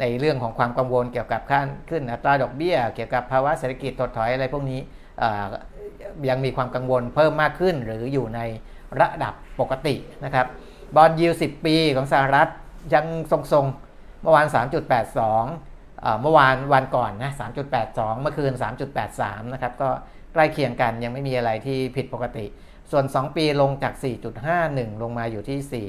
[0.00, 4.80] ในเรื่องของความกังวลเกี่ยวกับการขึ้นอัตราดอกเบี้ย เกี่ยวกับภาวะเศรษฐกิจถดถอยอะไรพวกนี้
[6.28, 8.40] ยังมีความกังวลเพิ่มมากขึ้น หรืออยู่ใน
[9.00, 10.46] ระดับปกตินะครับ
[10.96, 12.48] บอลยิว10 ปีของสหรัฐ
[12.94, 13.91] ยังทรงๆ
[14.22, 14.46] เมื่อวาน
[15.34, 17.32] 3.82 เมื่อวานวันก่อนนะ
[17.76, 18.52] 3.82 เมื่อคืน
[19.02, 19.88] 3.83 นะครับ ก็
[20.32, 22.46] ใกล้เคียงกันยังไม่มีอะไรที่ผิดปกติ
[22.90, 23.94] ส่วน 2 ปีลงจาก
[24.48, 25.86] 4.51 ลงมาอยู่ที่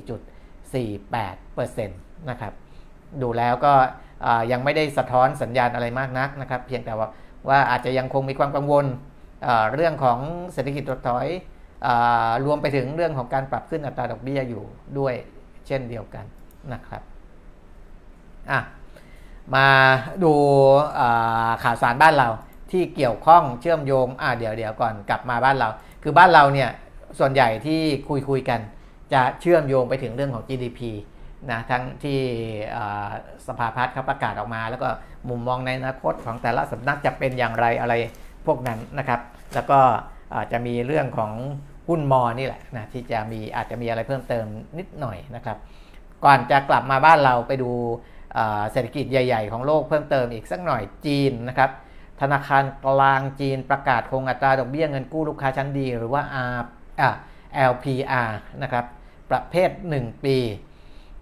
[1.64, 2.54] 4.48%นะครับ
[3.22, 3.74] ดูแล้วก็
[4.52, 7.08] ยังไม่ได้สะท้อนสัญญาณอะไรมากนักนะครับ เพียงแต่ว่า
[7.50, 8.86] ว่าอาจจะยังคงมีความกังวล
[9.74, 10.20] เรื่องของ
[10.54, 11.28] เศรษฐกิจถดถอย
[12.46, 14.64] รวมไปถึงเรื่องของการปรับขึ้นอัตราดอกเบี้ยอยู่
[15.00, 15.14] ด้วย
[15.68, 16.26] เช่นเดียวกัน
[16.74, 17.02] นะครับ
[18.52, 18.60] อะ
[19.56, 19.68] มา
[20.24, 20.34] ดู
[21.64, 22.30] ข่าวสารบ้านเรา
[22.72, 25.70] ที่เกี่ยวข้องเชื่อมโยงอะเดี๋ยวเดี๋ยวก่อนกลับมาบ้านเรา
[26.04, 26.70] คือบ้านเราเนี่ย
[27.20, 28.60] ส่วนใหญ่ที่คุยคุยกัน
[29.14, 30.80] จะเชื่อมโยงไปถึงเรื่องของ GDP
[31.52, 32.20] นะทั้งที่
[33.48, 34.90] สภาพัฒน์เขาประกาศออกมา แล้วก็
[35.30, 37.94] มุมมองในอนาคตของแต่ละสำนักจะเป็นอย่างไรอะไร
[38.46, 39.20] พวกนั้นนะครับ
[39.54, 39.80] แล้วก็
[40.44, 41.32] จจะมีเรื่องของ
[41.88, 44.46] หุ้นมอนี่แหละนะที่จะมีอาจจะมีอะไรเพิ่มเติม
[44.78, 45.58] นิดหน่อยนะครับ
[46.26, 47.72] ก่อนจะกลับมาบ้านเราไปดู
[48.72, 51.72] เศรษฐกิจใหญ่ ๆ ของโลกเพิ่มเติมอีกสักหน่อยจีนนะครับ
[52.22, 56.22] ธนาคารกลางจีนประกาศคงอัตราดอกเบี้ยเงินกู้ลูกค้าชั้นดี หรือว่า
[56.56, 56.60] R
[57.02, 57.10] อ่า
[57.72, 58.32] LPR
[58.64, 58.86] นะครับ
[59.32, 60.38] ประเภท 1 ปี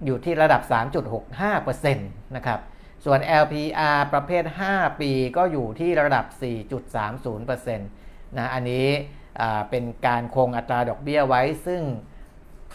[0.06, 0.62] อยู่ที่ระดับ
[1.50, 2.60] 3.65%นะครับ
[3.06, 4.44] ส่วน LPR ประเภท
[4.74, 6.26] 5 ปีก็อยู่ที่ระดับ
[7.06, 8.88] 4.30%นะอันนี้
[9.70, 11.82] เป็นการคงอัตราดอกเบี้ยไว้ ซึ่ง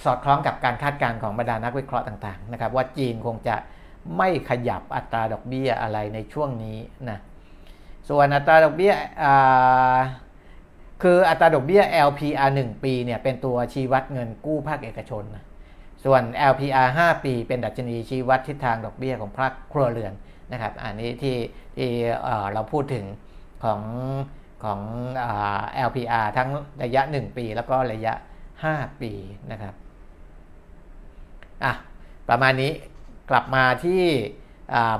[0.04, 3.56] สอดคล้องกับการคาดการณ์ของบรรดานักวิเคราะห์ต่างๆนะครับว่าจีนคงจะ
[4.16, 6.78] ไม่ขยับอัตราดอกเบี้ยอะไรในช่วงนี้
[7.10, 7.18] นะ
[8.08, 8.94] ส่วนอัตราดอกเบี้ย
[11.02, 15.44] คืออัตราดอกเบี้ย LPR 1 ปีเนี่ยเป็นตัวชี้วัดเงินกู้ภาคเอกชนนะ
[16.04, 20.12] ส่วน LPR 5 ปีเป็นดัชนีชี้วัดทิศทางดอกเบี้ยของภาคครัวเรือน
[20.52, 21.36] นะครับ อันนี้ที่
[21.76, 21.90] ที่
[22.52, 23.04] เราพูดถึง
[23.64, 23.80] ของ
[24.64, 24.80] ของ
[25.88, 26.48] LPR ทั้ง
[26.82, 28.14] ระยะ 1 ปีแล้วก็ระยะ
[28.58, 29.12] 5 ปี
[29.52, 29.74] นะครับ
[31.64, 31.72] อะ
[32.28, 32.72] ประมาณนี้
[33.30, 34.02] กลับมาที่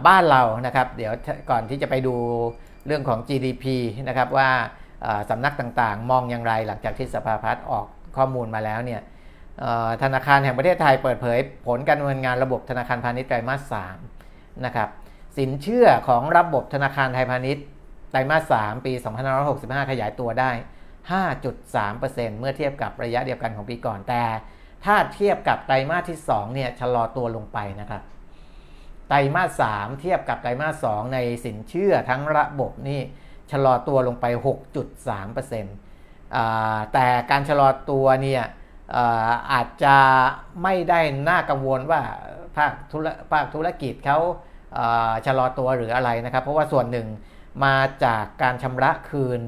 [0.06, 1.12] บ้านเรานะครับ เดี๋ยว
[1.50, 2.14] ก่อนที่จะไปดู
[2.86, 3.64] เรื่องของ GDP
[4.08, 4.50] นะครับว่า
[5.30, 7.86] สำนักต่างๆ มองอย่างไรหลังจากที่สภาพัฒน์ออก
[8.16, 9.00] ข้อมูลมาแล้วเนี่ย
[10.02, 13.74] ธนาคารแห่งประเทศไทยเปิดเผยผลการดำเนินงานระบบธนาคารพาณิชย์ไตรมาส
[14.14, 14.88] 3นะครับ
[15.38, 17.64] สินเชื่อของระบบธนาคารไทยพาณิชย์
[18.10, 18.92] ไตรมาส3ปี
[19.42, 20.50] 2565 ขยายตัวได้
[21.20, 24.22] 5.3%เมื่อเทียบกับระยะเดียวกันของปีก่อนแต่
[24.84, 28.02] ถ้าเทียบกับไตรมาสที่2เนี่ยชะลอตัวลงไปนะครับ
[29.08, 33.00] ไตรมาส3เทียบกับไตรมาส2ในสินเชื่อทั้งระบบนี่
[33.52, 34.26] ชะลอตัวลงไป
[35.24, 38.42] 6.3%แต่การชะลอตัวเนี่ย
[39.52, 39.96] อาจจะ
[40.62, 42.00] ไม่ได้น่ากังวลว่า
[42.56, 44.18] ภาคธุรภาคธุรกิจเขา
[45.26, 47.06] ชะลอตัวหรืออะไรนะครับ เพราะว่าส่วนหนึ่ง
[47.64, 49.40] มาจากการชำระคืน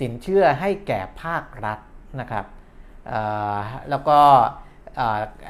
[0.00, 1.78] สินเชื่อให้แก่ภาครัฐ
[2.20, 2.46] นะครับ
[3.90, 4.20] แล้วก็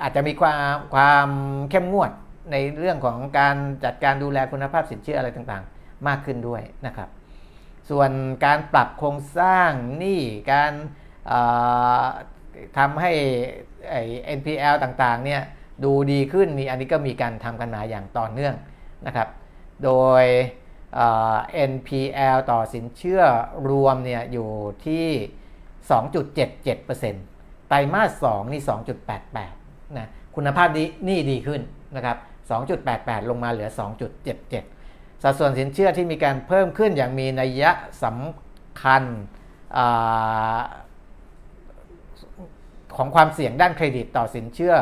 [0.02, 1.28] อาจจะมีความความ
[1.70, 2.10] เข้มงวด
[2.52, 7.08] ในเรื่องของการจัดการดูแลคุณภาพสินเชื่ออะไรต่างๆ มากขึ้นด้วยนะครับ
[7.90, 8.10] ส่วน
[8.44, 10.20] การปรับโครงสร้างหนี้
[10.52, 10.72] การ
[12.78, 13.12] ทำให้
[14.38, 15.42] NPL ต่างๆเนี่ย
[15.84, 18.54] ดูดีขึ้นนี่อันนี้ก็มีการทำกันมาอย่างต่อเนื่อง
[19.06, 19.28] นะครับ
[19.84, 19.90] โด
[20.22, 20.24] ย
[21.72, 23.22] NPL ต่อสินเชื่อ
[23.70, 24.48] รวมเนี่ยอยู่
[24.86, 25.06] ที่
[25.98, 28.62] 2.77%ไตรมาส2นี่
[29.28, 31.60] 2.88นะคุณภาพนี้นี่ดีขึ้น
[31.96, 32.16] นะครับ
[32.56, 33.70] 2.88 ลงมาเหลือ
[34.46, 37.70] 2.77 สัดส่วนสินเชื่อที่มีการเพิ่มขึ้นอย่างมีนัยยะ
[38.04, 39.02] สำคัญ
[39.76, 39.78] อ
[42.96, 44.74] ของความเสี่ยงด้านเครดิตต่อสินเชื่อ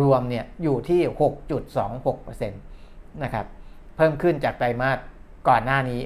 [0.00, 1.00] รวมเนี่ยอยู่ที่
[1.70, 3.46] 6.26%นะครับ
[3.96, 4.98] เพิ่มขึ้นจากไตรมาส
[5.48, 6.00] ก่อนหน้านี้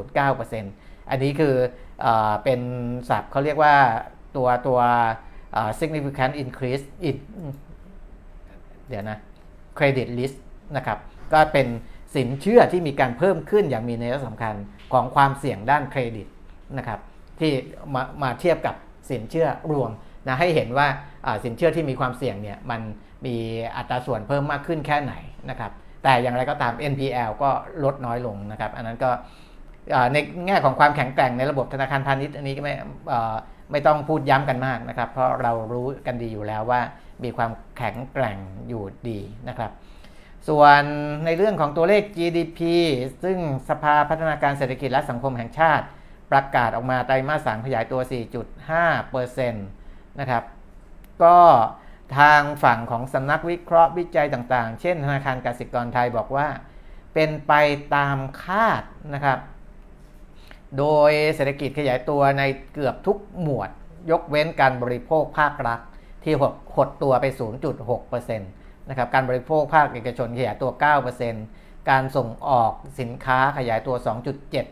[0.00, 1.54] 6.09%อันนี้คือ
[2.04, 2.06] อ
[2.44, 2.60] เป็น
[3.08, 3.74] ศัพท์เขาเรียกว่า
[4.36, 4.80] ตัวตัว
[5.80, 7.16] significant increase in
[8.88, 9.18] เดี๋ยวนะ
[9.78, 10.36] credit list
[10.76, 10.98] นะครับ
[11.32, 11.66] ก็เป็น
[12.16, 14.54] สินเชื่อที่มีการเพิ่มขึ้นอย่างมีนัยสำคัญ
[14.92, 16.26] ของความเสี่ยงด้านเครดิต
[16.78, 17.00] นะครับ
[17.40, 17.52] ที่
[17.94, 18.74] มามาเทียบกับ
[19.10, 19.90] สินเชื่อรวม
[20.28, 20.86] นะให้เห็นว่า
[21.44, 22.80] สินเชื่อที่มีความเสี่ยงเนี่ยมัน
[23.26, 23.36] มี
[23.76, 25.14] อัตราส่วนเพิ่มมากขึ้นแค่ไหน
[25.50, 27.50] นะครับแต่อย่างไรก็ตาม NPL ก็
[27.84, 29.10] ลดน้อยลงนะครับ อันนั้นก็
[30.12, 32.74] ในแง่ของความแข็งแกร่งในระบบธนาคารพาณิชย์อันนี้ไม่
[33.70, 36.80] ไม่ต้องพูดย้ำกันมากนะครับ เพราะเรารู้กันดีอยู่แล้วว่า
[37.24, 39.70] มีความแข็งแกร่งอยู่ดีนะครับ
[40.48, 40.82] ส่วน
[41.24, 42.60] ในเรื่องของตัวเลข GDP
[43.24, 45.84] ซึ่งสภาพัฒนาการเศรษฐกิจและสังคมแห่งชาติ
[46.30, 48.00] ประกาศออกมาไตรมาสสามขยายตัว
[48.70, 50.42] 4.5%นะครับ
[51.24, 51.38] ก็
[52.18, 56.48] ทางฝั่งของสำนักวิเคราะห์วิจัยต่างๆ เช่นธนาคารกสิกรไทยบอกว่า
[57.14, 57.52] เป็นไป
[57.94, 58.82] ตามคาด
[59.14, 59.38] นะครับ
[60.78, 63.70] โดยเศรษฐกิจขยายตัวในเกือบทุกหมวด
[64.10, 65.80] ยกเว้นการบริโภคภาครัฐ
[66.26, 66.36] ที่
[66.76, 67.26] หดตัวไป
[67.82, 70.70] 0.6%นะครับการบริโภคภาคเอกชนขยายตัว
[71.30, 73.96] 9%การส่งออกสินค้าขยายตัว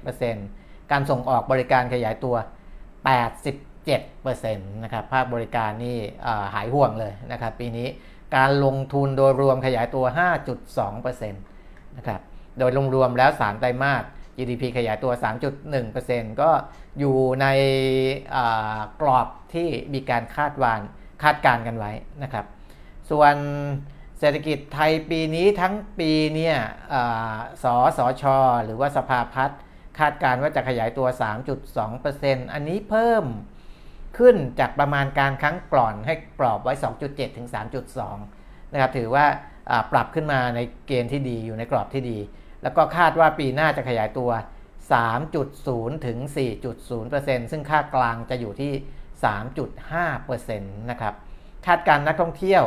[0.07, 2.37] 2.7%การส่งออกบริการขยายตัว
[3.25, 5.97] 87%นะครับภาคบริการนี่
[6.55, 7.89] หายห่วงเลยนะครับปีนี้
[8.37, 10.05] การลงทุนโดยรวมขยายตัว
[10.69, 12.21] 5.2%นะครับ
[12.59, 14.05] โดยรวมๆแล้ว 3 ไตรมาส
[14.37, 15.13] GDP ขยายตัว
[15.77, 16.51] 3.1%ก็
[16.99, 17.47] อยู่ใน
[19.01, 20.81] กรอบที่มีการคาดวาน
[21.23, 22.45] คาดการ์กันไว้นะครับ
[23.11, 23.35] ส่วน
[24.19, 26.57] เศรษฐกิจไทยปีนี้ทั้งปีเนี่ย
[27.63, 27.65] ส
[27.99, 28.25] สช
[28.65, 29.61] หรือว่าสภาพัฒน์
[29.99, 31.07] คาดการ์ว่าจะขยายตัว
[31.81, 33.25] 3.2%อันนี้เพิ่ม
[34.19, 36.75] ขึ้นจากประมาณการครั้งก่อนให้กรอบไว้
[37.05, 37.49] 2.7 ถึง
[38.11, 39.27] 3.2 นะครับ ถือว่า
[39.93, 42.19] ปรับขึ้นมาในเกณฑ์ที่ดีอยู่ในกรอบที่ดี
[42.63, 44.31] แล้วก็คาดว่าปีหน้าจะขยายตัว
[45.23, 46.19] 3.0 ถึง
[46.85, 48.73] 4.0%ซึ่งค่ากลางจะอยู่ที่
[49.23, 51.15] 3.5%นะครับ
[51.67, 52.65] คาดการนักท่องเที่ยว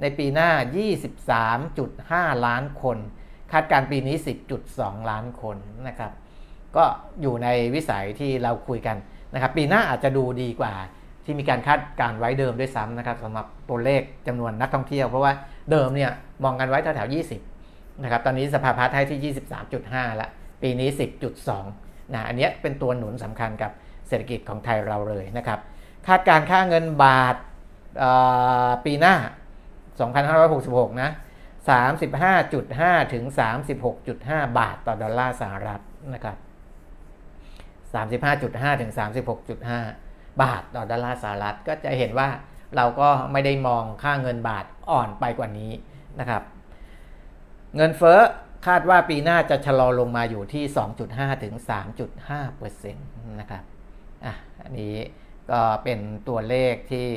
[0.00, 0.50] ในปีหน้า
[2.28, 2.98] 23.5 ล้านคน
[3.52, 4.16] คาดการปีนี้
[4.62, 5.56] 10.2 ล้านคน
[5.88, 6.12] นะครับ
[6.76, 6.84] ก็
[7.20, 8.96] อยู่ในวิสัยที่เราคุยกัน
[9.34, 10.74] นะครับ ปีหน้าอาจจะดูดีกว่า
[11.24, 15.32] ที่มีการคาดการไว้เดิมด้วยซ้ำนะครับสำหรับตัวเลขจำนวนนักท่องเที่ยว เพราะว่า
[15.70, 16.10] เดิมเนี่ย
[16.44, 17.14] มองกันไว้แถวๆ
[17.56, 19.34] 20นะครับ ตอนนี้สภาพัฒน์ให้ที่
[19.74, 20.28] 23.5 ละ
[20.62, 20.88] ปีนี้
[21.52, 23.70] 10.2นะอันนี้เป็นตัวหนุนสำคัญกับ
[24.08, 25.58] เศรษฐกิจของไทยเราเลยนะครับ
[26.06, 27.36] คาดการค่าเงินบาท
[28.84, 29.14] ปีหน้า
[30.26, 31.10] 2566 นะ
[31.92, 33.24] 35.5 ถึง
[33.90, 35.80] 36.5 บาทต่อดอลลาร์สหรัฐ
[36.14, 36.36] นะครับ
[38.74, 38.92] 35.5 ถึง
[39.66, 42.28] 36.5 บาทต่อดอลลาร์สหรัฐ ก็จะเห็นว่า
[42.76, 45.72] เราก็ไม่ได้มองค่าเงินบาทอ่อนไปกว่านี้
[46.20, 46.42] นะครับ
[47.76, 48.20] เงินเฟ้อ
[48.66, 50.64] คาดว่าปีหน้าจะชะลอลงมาอยู่ที่
[51.04, 51.54] 2.5 ถึง
[52.26, 53.62] 3.5%นะครับ
[54.24, 54.94] อะ อันนี้
[55.50, 57.08] ก็เป็นตัวเลขที่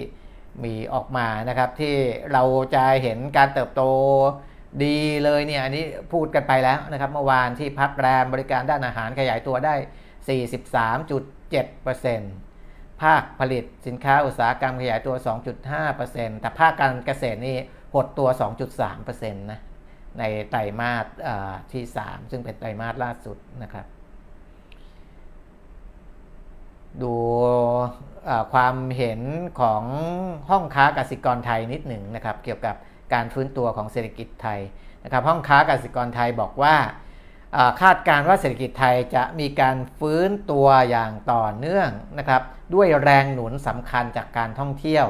[0.63, 1.95] มีออกมานะครับ ที่
[2.33, 2.43] เรา
[2.75, 3.83] จะเห็นการเติบโต
[4.83, 9.75] ดีเลยเนี่ยอันนี้พูดกันไปแล้วนะครับเมื่อวานที่พักแรมบริการด้านอาหารขยายตัวได้
[11.59, 15.15] 43.7%ภาคผลิตสินค้าอุตสาหกรรมขยายตัว
[15.77, 17.57] 2.5%แต่ภาคการเกษตรนี่
[17.93, 18.29] หดตัว
[18.79, 19.59] 2.3%นะ
[20.19, 21.05] ในไตรมาส
[21.73, 23.85] ที่ 3 ซึ่งเป็นไตรมาสล่าสุดนะครับ
[27.01, 27.13] ดู
[28.53, 29.21] ความเห็น
[29.59, 29.83] ของ
[30.49, 32.75] ห้องค้ากสิกรไทยนิดหนึ่งนะครับ เกี่ยวกับ
[33.13, 34.59] การฟื้นตัวของเศรษฐกิจไทย
[35.03, 36.75] นะครับ ห้องค้ากสิกรไทยบอกว่า
[37.81, 41.89] คาดการว่าเศรษฐกิจไทยจะมีการฟื้นตัวอย่างต่อเนื่อง
[42.19, 42.41] นะครับ
[42.73, 45.07] ด้วยแรงหนุนสำคัญจากการท่องเที่ยว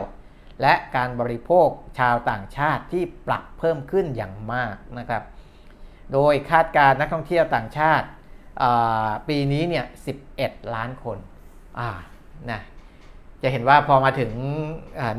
[0.61, 1.67] และการบริโภค
[1.99, 5.23] ชาวต่างชาติที่ปรับเพิ่มขึ้นอย่างมากนะครับ
[6.13, 8.07] โดยคาดการนักท่องเที่ยวต่างชาติ
[9.27, 9.85] ปีนี้เนี่ย
[10.29, 11.17] 11 ล้านคน
[12.51, 12.61] นะ
[13.43, 14.31] จะเห็นว่าพอมาถึง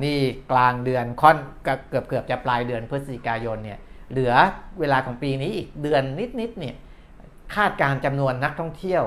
[0.04, 0.18] นี่
[0.52, 3.78] กลางเดือนค่อนเกือบเกือบจะปลายเดือนพฤศจิกายนเนี่ย
[4.10, 4.32] เหลือ
[4.80, 6.02] เวลาของปีนี้อีกเดือน
[6.40, 6.76] นิดๆเนี่ย
[7.54, 9.04] คาดการจำนวนนักท่องเที่ยว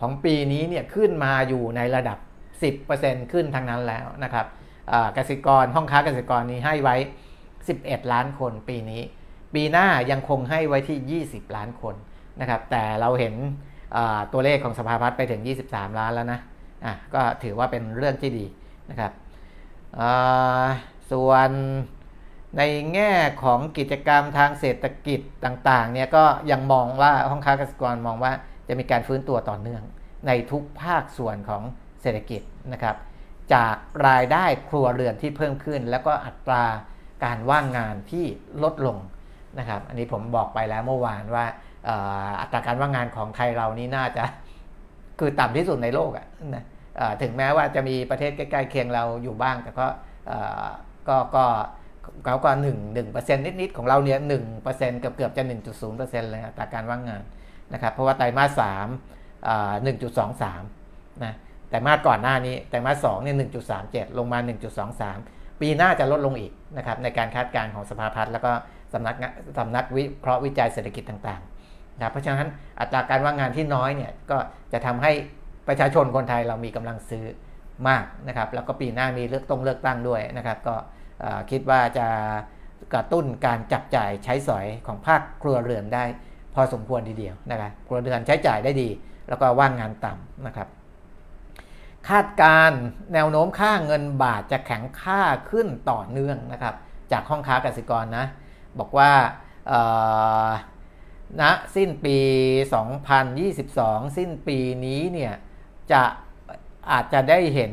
[0.00, 2.18] ของปีนี้เนี่ยขึ้นมาอยู่ในระดับ
[2.74, 4.46] 10%ขึ้นทั้งนั้นแล้วนะครับ
[5.16, 6.96] กสิกรห้องค้ากสิกรนี้ให้ไว้
[7.54, 9.02] 11 ล้านคนปีนี้
[9.54, 11.94] ปีหน้ายังคงให้ไว้ที่ 20 ล้านคน
[12.40, 13.34] นะครับแต่เราเห็น
[14.32, 16.40] ตัวเลขของสภาพัฒน์ไปถึง 23 ล้านแล้วนะ
[16.84, 18.46] อะก็ถือว่าเป็นเรื่องที่ดี
[18.90, 19.12] นะครับ
[21.10, 21.50] ส่วน
[22.58, 22.62] ใน
[22.94, 28.32] แง่ของกิจกรรมทางเศรษฐกิจต่างๆเนี่ยก็ยังมองว่าห้องค้ากสิกรมองว่า
[28.68, 29.82] จะมีการฟื้นตัวต่อเนื่อง
[30.26, 31.62] ในทุกภาคส่วนของ
[32.02, 32.42] เศรษฐกิจ
[32.72, 32.96] นะครับ
[33.54, 33.76] จาก
[34.08, 36.64] รายได้ครัวเรือนที่เพิ่มขึ้น แล้วก็อัตรา
[37.24, 38.24] การว่างงานที่
[38.62, 38.98] ลดลง
[39.58, 41.46] นะครับอันนี้ผมบอกไปแล้วเมื่อวานว่า
[42.40, 44.24] อัตราการว่างงานของไทยเรานี่น่าจะ
[45.18, 46.64] คือต่ำที่สุดในโลกอะนะ
[47.22, 49.86] ถึงแม้ว่าจะมีประเทศใกล้ๆเคียงเราอยู่บ้าง แต่ก็
[51.08, 51.44] ก็ก็
[52.24, 57.22] เขาก็หนึ่งหนึ่งเปอร์เซ็นต์นิดๆของเราเนี่ยหนึ่งเปอร์เซ็นต์เกือบเกือบจะหนึ่งจุดศูนย์เปอร์เซ็นต์เลยอัตราการว่างงาน
[57.72, 58.88] นะครับ เพราะว่าไตรมาสสาม
[59.82, 60.62] หนึ่งจุดสองสาม
[61.24, 61.34] นะ
[61.70, 65.18] แต่มาสก่อนหน้านี้แต่มาสสองเนี่ยหนึ่งจุดสามเจ็ดลงมาหนึ่งจุดสองสาม
[65.60, 68.52] ปีหน้าจะลดลงอีกนะครับในการคาดการณ์ของสภาพัฒน์แล้วก็
[68.92, 69.16] สำนัก
[69.58, 74.38] สำนักวิเคราะห์วิจัยเศรษฐกิจต่างๆนะเพราะฉะนั้นอัตราการว่างงานที่น้อยเนี่ยก็
[74.72, 75.12] จะทำให้
[75.68, 77.24] ประชาชนคนไทยเรามีกำลังซื้อ
[77.88, 80.74] มากนะครับ แล้วก็ปีหน้ามีเลือกต้องเลือกตั้งด้วยนะครับ ก็
[81.50, 82.08] คิดว่าจะ
[82.94, 86.04] กระตุ้นการจับจ่ายใช้สอยของภาคครัวเรือนได้
[86.54, 88.88] พอสมควรทีเดียวนะครับครัวเรือนใช้จ่ายได้ดี
[89.28, 90.68] แล้วก็ว่างงานต่ำนะครับ
[92.08, 92.72] คาดการ
[93.14, 96.74] แนวโน้มค่าเงินบาทจะแข็งค่าขึ้นต่อเนื่องนะครับ
[97.12, 98.26] จากห้องค้ากสิกรนะ
[98.78, 99.12] บอกว่า
[101.40, 102.18] ณนะสิ้นปี
[103.38, 105.32] 2022 สิ้นปีนี้เนี่ย
[105.92, 106.02] จะ
[106.90, 107.72] อาจจะได้เห็น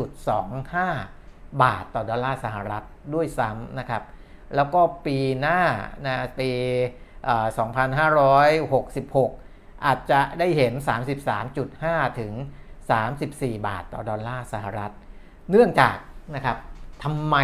[0.00, 2.82] 35.25 บาทต่อดอลลาร์สหรัฐ
[3.14, 4.02] ด้วยซ้ำนะครับ
[4.56, 5.60] แล้วก็ปีหน้า
[6.06, 6.50] นะปี
[8.20, 10.72] 2566 อาจจะได้เห็น
[11.46, 12.32] 33.5 ถึง
[13.00, 14.92] 34 บาทต่อดอลลาร์สหรัฐ
[15.50, 15.96] เนื่องจาก
[16.34, 16.56] นะครับ
[17.02, 17.36] ทำไม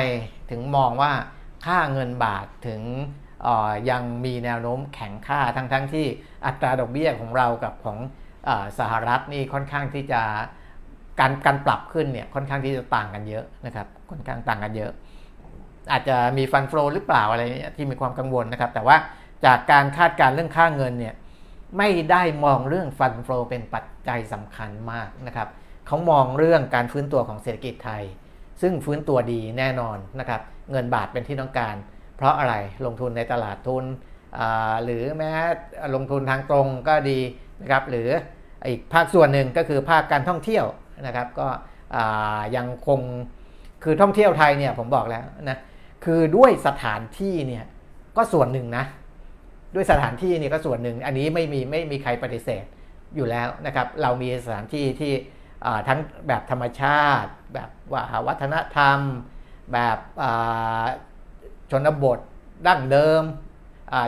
[0.50, 1.12] ถึงมองว่า
[1.66, 2.82] ค่าเงินบาทถึง
[3.90, 6.06] ยังมีแนวโน้มแข็งค่าทั้งๆทที่
[6.46, 7.98] อัตราดอกเบี้ยของเรากับของ
[8.78, 10.22] สหรัฐนี่ค่อนข้างที่จะ
[11.20, 14.92] การการปรับขึ้นเนี่ยค่อนข้างที่จะต่างกันเยอะนะครับค่อนข้างต่างกันเยอะ
[15.92, 18.96] อาจจะมีฟันโฟที่เปล่าอะไรเนี่ยที่มีความกังวลนะครับ แต่ว่า
[19.44, 21.14] จากการคาดการเรื่องค่าเงินเนี่ย
[21.78, 25.48] ไม่ได้มองเรื่องฟันโฟเป็นปัจจัยสำคัญมากนะครับ
[25.86, 28.02] เขามองเรื่องการฟื้นตัวของเศรษฐกิจไทย
[28.62, 31.74] ซึ่งฟื้นตัวดีแน่นอนนะครับ เงินบาทเป็นที่ต้องการ
[32.16, 32.54] เพราะอะไร
[32.86, 33.84] ลงทุนในตลาดทุน
[34.84, 35.32] หรือแม้
[35.94, 37.18] ลงทุนทางตรงก็ดี
[37.62, 38.08] นะครับหรือ
[38.66, 40.66] อีกภาคส่วนหนึ่งก็คือภาคการท่องเที่ยว
[41.06, 41.48] นะครับ ก็
[42.56, 43.00] ยังคง
[43.84, 45.58] คือท่องเที่ยวไทยเนี่ยผมบอกแล้วนะ
[46.04, 47.64] คือด้วยสถานที่เนี่ย
[48.16, 48.84] ก็ส่วนหนึ่งนะ
[49.74, 52.64] ด้วยสถานที่นี่ก็ส่วนหนึ่ง อันนี้ไม่มีไม่มีใครปฏิเสธ
[53.16, 55.12] อยู่แล้วนะครับ เรามีสถานที่ที่
[55.88, 58.98] ทั้งแบบธรรมชาติ แบบว่าวัฒนธรรม
[59.72, 59.98] แบบ
[61.70, 62.18] ชนบท
[62.66, 63.22] ดั้งเดิม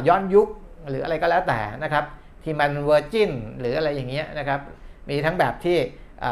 [0.08, 0.48] ย้อนยุค
[0.88, 2.04] หรืออะไรก็แล้วแต่นะครับ
[2.44, 4.61] ที่มันเวอร์จินหรืออะไรอย่างเงี้ยนะครับ
[5.09, 5.79] มีทั้งแบบที่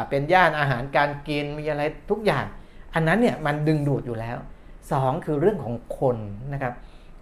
[0.09, 2.45] เป็นย่านอาหารการกินมีอะไรทุกอย่าง
[2.93, 4.37] อันนั้นเนี่ยมันดึงดูดอยู่แล้ว
[4.85, 6.17] 2 คือเรื่องของคน
[6.53, 6.73] นะครับ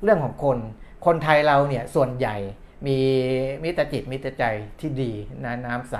[0.03, 0.57] เรื่องของคน
[1.05, 2.35] คนไทยเราเนี่ยส่วนใหญ่
[2.87, 2.97] มี
[3.63, 4.43] มิตรจิตมิตรใจ
[4.79, 5.11] ที่ดี
[5.43, 5.95] นะน้ำใส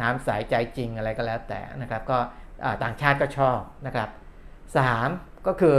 [0.00, 2.18] น้ำใสใจจริงอะไรก็แล้วแต่นะครับ ก็
[2.82, 4.08] ต่างชาติก็ชอบนะครับ
[4.78, 5.78] 3 ก็คือ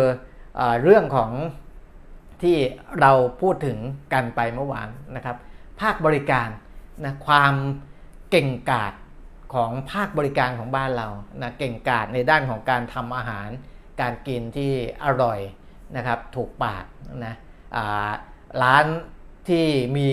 [0.59, 1.31] อเรื่องของ
[2.43, 2.57] ที่
[3.01, 3.77] เราพูดถึง
[4.13, 5.37] กันไปเมื่อวานนะครับ
[5.81, 6.49] ภาคบริการ
[7.05, 7.53] นะความ
[8.31, 8.93] เก่งกาจ
[9.53, 11.07] ของภาคบริการของบ้านเรา
[11.41, 13.49] นะเก่งกาจในด้านของการทำอาหาร
[14.01, 14.71] การกินที่
[15.03, 15.39] อร่อย
[15.97, 16.85] นะครับถูกปาก
[17.25, 17.35] นะ
[18.63, 18.85] ร้าน
[19.49, 19.65] ที่
[19.97, 20.09] มี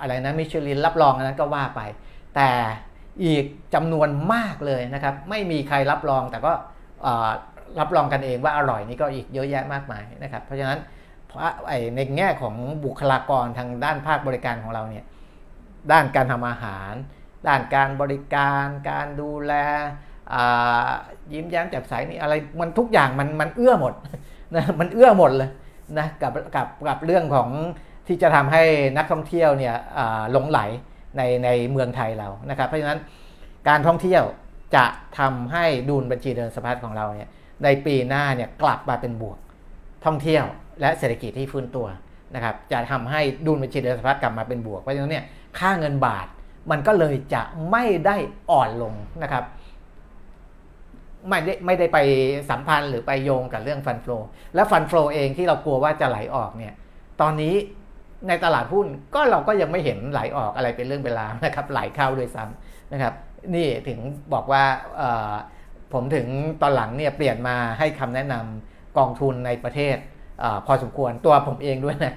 [0.00, 1.80] อะไรนะมิชลินรับรองนั้นก็ว่าไป
[2.36, 2.50] แต่
[3.24, 6.52] อีกจำนวนมากเลยนะครับไม่มีใครรับรองแต่ก็
[7.80, 10.78] รับรองกันเองว่าอร่อยนี่ก็อีกเยอะแยะมากมายนะครับเพราะฉะนั้น
[11.96, 15.04] ในแง่ของบุคลากรทางด้านภาคบริการของเราเนี่ย
[15.92, 16.92] ด้านการทำอาหาร
[17.48, 19.52] ด้านการบริการ การดูแล
[21.32, 23.94] ยิ้มแย้มแจ่มใสนี่อะไรมันทุกอย่างมันมันเอื้อหมด
[24.54, 25.50] นะมันเอื้อหมดเลย
[25.98, 27.50] นะกับกับกับเรื่องของ
[28.06, 28.62] ที่จะทำให้
[28.96, 29.74] นักท่องเที่ยวเนี่ย
[30.32, 30.60] หลงไหล
[31.16, 32.98] ในในเมืองไทยเรานะครับ เพราะฉะนั้น
[33.68, 34.22] การท่องเที่ยว
[34.76, 34.84] จะ
[35.18, 37.28] ทำให้ดุลบัญชีเดินสะพัดของเราเนี่ย
[37.64, 39.38] ในปีหน้าเนี่ยกลับมาเป็นบวก
[40.04, 40.44] ท่องเที่ยว
[40.80, 41.86] และเศรษฐกิจที่ฟื้นตัว
[42.34, 45.24] นะครับจะทำให้ดุลบัญชีเดินสะพัดกลับมาเป็นบวก เพราะฉะนั้นเนี่ย
[45.58, 46.26] ค่าเงินบาท
[46.70, 48.16] มันก็เลยจะไม่ได้
[48.50, 49.44] อ่อนลงนะครับ
[51.28, 51.98] ไม่ได้ไม่ได้ไป
[52.50, 54.18] สัมพันธ์หรือไปโยงกับเรื่องฟันฟลอ
[54.54, 56.74] และฟันฟลอเองที่เรากลัวว่าจะไหลออกเนี่ย
[57.20, 57.54] ตอนนี้
[58.28, 63.14] ในตลาดหุ้นก็เราก็ยังไม่เห็นไหลออกอะไรเป็นเรื่องเป็นราวนะครับไหลเข้าด้วยซ้ำนะครับ
[63.54, 63.98] นี่ถึง
[64.34, 64.64] บอกว่า
[65.92, 66.26] ผมถึง
[66.62, 69.96] ตอนหลังเนี่ยเปลี่ยนมาให้คำแนะนำกองทุนในประเทศ
[70.42, 72.14] อพอสมควรตัวผมเองด้วยนะ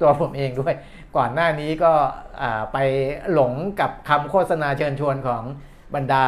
[0.00, 0.74] ตัวผมเองด้วย
[1.16, 1.92] ก่อนหน้านี้ก็
[2.72, 2.78] ไป
[3.32, 5.42] หลงกับคำโฆษณาเชิญชวนของ
[5.94, 6.24] บรรดา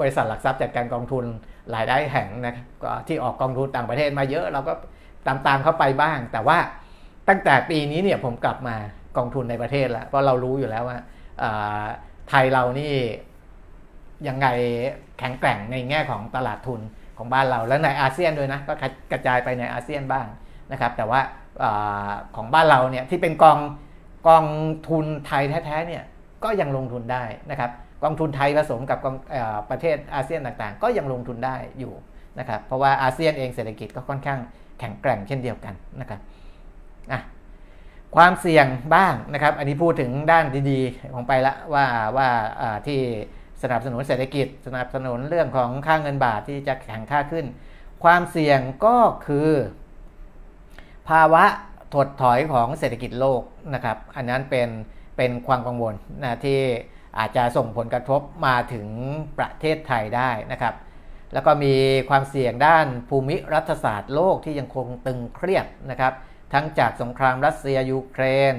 [0.00, 1.24] บริษัทหลักทรัพย์จัดการกองทุน
[1.70, 2.54] หลายได้แห่งนะ
[3.06, 4.72] ที่ออกกองทุนต่างประเทศมาเยอะ เราก็
[5.26, 6.58] ตามตามเข้าไปบ้าง แต่ว่า
[7.28, 8.76] ตั้งแต่ปีนี้เนี่ยผมกลับมา
[9.16, 10.98] กองทุนในประเทศแล้วเพราะเรารู้อยู่แล้วว่า
[12.28, 12.92] ไทยเรานี่
[14.28, 14.46] ยังไง
[15.18, 16.80] แข็งแกร่งในแง่ของตลาดทุน
[17.20, 18.72] ของบ้านเราและในอาเซียนด้วยนะก็
[19.12, 20.26] กระจายไปในอาเซียนบ้าง
[20.72, 21.20] นะครับแต่ว่า
[21.62, 21.64] อ
[22.36, 23.58] ของบ้านเราเนี่ยที่เป็นกอง
[24.28, 24.44] กอง
[24.88, 26.04] ทุนไทยแท้ๆเนี่ย
[26.44, 27.70] ก็ยังลงทุนได้นะครับ
[28.02, 29.16] กองทุนไทยผสมกับกอง
[29.70, 31.92] ประเทศอาเซียนต่างๆ ก็ยังลงทุนได้อยู่
[32.38, 34.40] นะครับเพราะว่าอาเซียนเองเศรษฐกิจก็ค่อนข้าง
[34.80, 36.20] แข็งแกร่งเช่นเดียวกันนะครับ
[37.12, 37.20] อะ
[38.16, 41.84] ความเสี่ยงบ้างนะครับ อันนี้พูดถึงด้านดีๆของไปละว่า
[42.16, 42.28] ว่า
[42.86, 43.00] ที่
[43.62, 47.46] สนับสนุนเศรษฐกิจ สนับสนุนเรื่องของค่าเงินบาทที่จะแข็งค่าขึ้น
[48.04, 48.96] ความเสี่ยงก็
[49.26, 49.48] คือ
[51.08, 51.44] ภาวะ
[51.94, 53.42] ถดถอยของเศรษฐกิจโลก
[53.74, 54.68] นะครับ อันนั้นเป็น
[55.16, 56.60] เป็นความกังวลนะที่
[57.18, 58.88] อาจจะส่งผลกระทบมาถึง
[59.38, 60.74] ประเทศไทยได้นะครับ
[61.32, 61.74] แล้วก็มี
[62.08, 66.12] ความเสี่ยงด้านภูมิรัฐศาสตร์โลกที่ยังคงตึงเครียดนะครับ
[66.52, 68.54] ทั้งจากสงครามรัสเซียยูเครน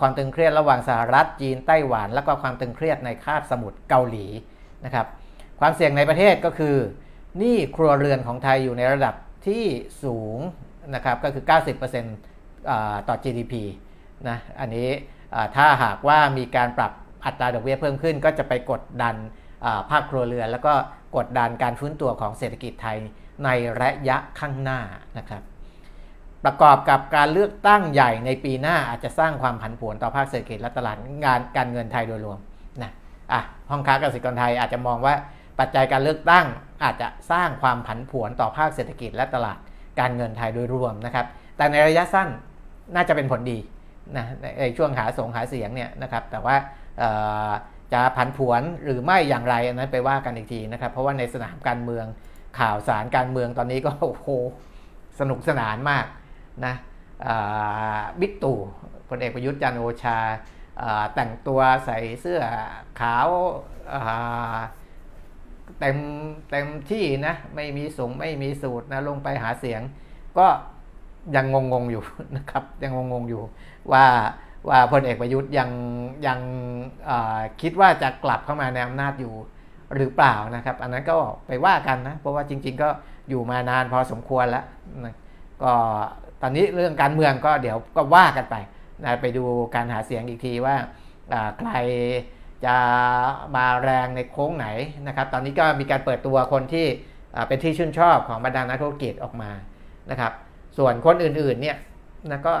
[0.00, 4.26] ความตึงเครียดระหว่างสหรัฐจีนไต้หวัน แล้วก็ความตึงเครียดในคาบสมุทรเกาหลี
[4.84, 5.06] นะครับ
[5.60, 6.76] ความเสี่ยงในประเทศก็คือ
[7.38, 9.14] หนี้ครัวเรือนของไทยอยู่ในระดับ
[9.46, 9.64] ที่
[10.04, 10.38] สูง
[10.94, 11.44] นะครับก็คือ
[12.26, 13.54] 90%ต่อ GDP
[14.28, 14.88] นะอันนี้
[15.56, 16.92] ถ้าหากว่ามีการปรับ
[17.24, 19.14] อัตราดอกเบี้ยเพิ่มขึ้น ก็จะไปกดดัน
[19.90, 20.72] ภาคครัวเรือน แล้วก็
[21.16, 22.96] กดดันการฟื้นตัวของเศรษฐกิจไทย
[23.44, 23.48] ใน
[23.82, 24.80] ระยะข้างหน้า
[25.18, 25.42] นะครับ
[26.44, 32.38] ประกอบกับการเลือกตั้งใหญ่ในปีหน้าอาจจะสร้างความผันผวนต่อภาคเศรษฐกิจและตลาดงานการเงินไทยโดยรวม
[32.82, 32.92] นะ
[33.32, 33.40] อะ
[33.70, 35.14] ห้องค้าเกษตรกรไทยอาจจะมองว่า
[35.58, 36.46] ปัจจัยการเลือกตั้ง
[36.84, 39.58] อาจจะสร้างความผันผวนต่อภาคเศรษฐกิจและตลาด
[40.00, 41.26] การเงินไทยโดยรวมนะครับ
[41.56, 42.28] แต่ในระยะสั้น
[42.94, 43.58] น่าจะเป็นผลดี
[44.16, 44.24] นะ
[44.60, 46.56] ในช่วงหาสงหาเสียงเนี่ยนะครับแต่ว่า
[47.92, 52.06] จะผันผวนหรือไม่อย่างไรอันนั้นไปว่ากันอีกทีนะครับ เพราะว่าในสนามการเมือง
[52.58, 54.28] ข่าวสารการเมืองตอนนี้ก็โอ้โห
[55.20, 56.04] สนุกสนานมาก
[56.66, 56.74] นะ
[58.20, 58.58] บิ๊กตู่
[59.08, 60.18] พลเอกประยุทธ์จันโอชา
[61.14, 62.42] แต่งตัวใส่เสื้อ
[63.00, 63.28] ขาว
[65.80, 65.96] เต็ม
[66.50, 69.80] เต็มที่นะไม่มีสูงไม่มีสูตรนะลงไปหาเสียง
[70.38, 70.46] ก็
[71.36, 72.04] ยังงงๆอยู่
[72.36, 73.42] นะครับยังงงๆอยู่
[73.92, 74.04] ว่า
[74.68, 75.70] ว่าพลเอกประยุทธ์ยัง
[76.26, 76.38] ยัง
[77.60, 79.34] คิดว่าจะกลับเข้ามาในอำนาจอยู่
[79.94, 82.88] หรือเปล่านะครับ อันนั้นก็ไปว่ากันนะเพราะว่าจริง ๆ ก็
[83.28, 84.64] อยู่มานานพอสมควรแล้ว
[85.04, 85.14] นะ
[85.62, 85.72] ก็
[86.42, 88.56] ตอนนี้เรื่องการเมืองก็เดี๋ยวก็ว่ากันไป
[89.04, 90.76] นะไปดูการหาเสียงอีกทีว่า
[91.58, 91.72] ใคร
[92.64, 92.76] จะ
[93.56, 94.66] มาแรงในโค้งไหน
[95.06, 96.86] นะครับ ตอนนี้ก็มีการเปิดตัวคนที่
[97.48, 99.50] เป็นที่ชื่นชอบของบรรดานักธุรกิจออกมา
[100.10, 100.32] นะครับ
[100.78, 101.76] ส่วนคนอื่นๆเนี่ย
[102.30, 102.52] นะก็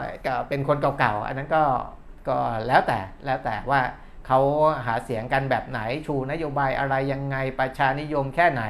[0.48, 1.64] เป็นคนเก่าๆ อันนั้นก็
[2.28, 3.80] ก็แล้วแต่แล้วแต่ว่า
[4.26, 4.40] เขา
[4.86, 8.62] หาเสียงกันแบบไหนชูนโยบายอะไรยังไงประชานิยมแค่ไหน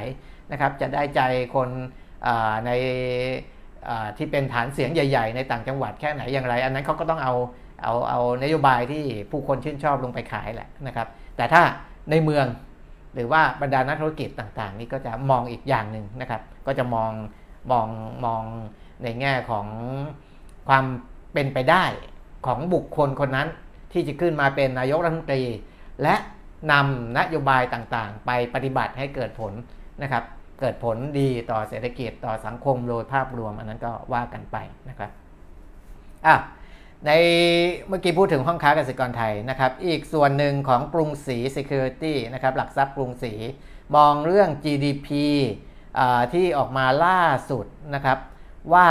[0.51, 1.21] นะครับ จะได้ใจ
[1.55, 1.69] คน
[2.65, 2.71] ใน
[4.17, 7.33] ที่เป็นฐานเสียงใหญ่ ๆ ในต่างจังหวัดแค่ไหนอย่างไร อันนั้นเขาก็ต้องเอา
[7.83, 11.61] เอาเอานโยบายที่ผู้คนชื่นชอบลงไปขายแหละนะครับ แต่ถ้า
[12.11, 12.45] ในเมือง
[13.15, 17.11] หรือว่าบรรดานักธุรกิจต่างๆ นี่ก็จะมองอีกอย่างหนึ่งนะครับ ก็จะมอง
[17.71, 17.87] มอง
[18.25, 18.43] มอง
[19.03, 19.67] ในแง่ของ
[20.67, 20.85] ความ
[21.33, 21.83] เป็นไปได้
[22.45, 23.47] ของบุคคลคนนั้น
[23.91, 25.43] ที่จะขึ้นมาเป็นนายกรัฐมนตรี
[26.03, 26.15] และ
[26.71, 29.53] นำนโยบายต่างๆ ไปปฏิบัติให้เกิดผล
[30.03, 30.23] นะครับ
[30.63, 34.57] เกิดผลดีต่อเศรษฐกิจต่อสังคมโดยภาพรวมอันนั้นก็ว่ากันไป
[34.89, 35.11] นะครับ
[36.27, 36.35] อะ
[37.05, 37.11] ใน
[37.87, 43.33] เมื่อกี้พูดถึงห้องค้ากษตรกรไทยนะครับ อีกส่วนหนึ่งของกรุงศรี Security นะครับหลักทรัพย์กรุงศรี
[43.95, 45.07] มองเรื่อง GDP
[46.33, 48.17] ที่ออกมาล่าสุดนะครับ
[48.73, 48.87] ว่า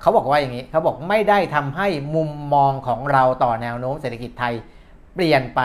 [0.00, 4.54] เขาบอกว่าอย่างนี้เขาบอกไม่ได้ทำให้มุมมองของเราต่อแนวโน้มเศรษฐกิจไทย
[5.14, 5.60] เปลี่ยนไป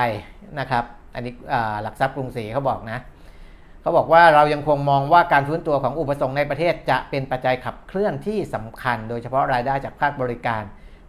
[0.59, 0.83] นะครับ
[1.15, 1.33] อันนี้
[1.83, 2.99] หลักทรัพย์กรุงศรีเขาบอกนะ
[3.81, 10.63] เขาบอกว่าเรายังคงมองว่าการฟื้นตัวของอุปสงค์ในประเทศจะเป็นปัจจัยขับเคลื่อนที่สำคัญ โดยเฉพาะรายได้จากภาคบริการ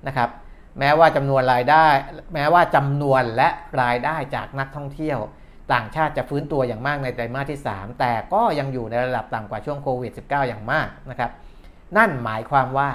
[0.07, 0.31] นะครับ
[0.79, 1.87] แม้ว่าจำนวนรายได้
[2.35, 3.49] แม้ว่าจำนวนและ
[3.83, 5.19] รายได้จากนักท่องเที่ยว
[5.73, 11.31] ต่างชาติจะฟื้นตัวอย่างมากในไตรมาสที่ 3 แต่ก็ยังอยู่ในระดับต่ำกว่าช่วงโควิด -19 อย่างมากนะครับ
[11.97, 12.91] นั่นหมายความว่า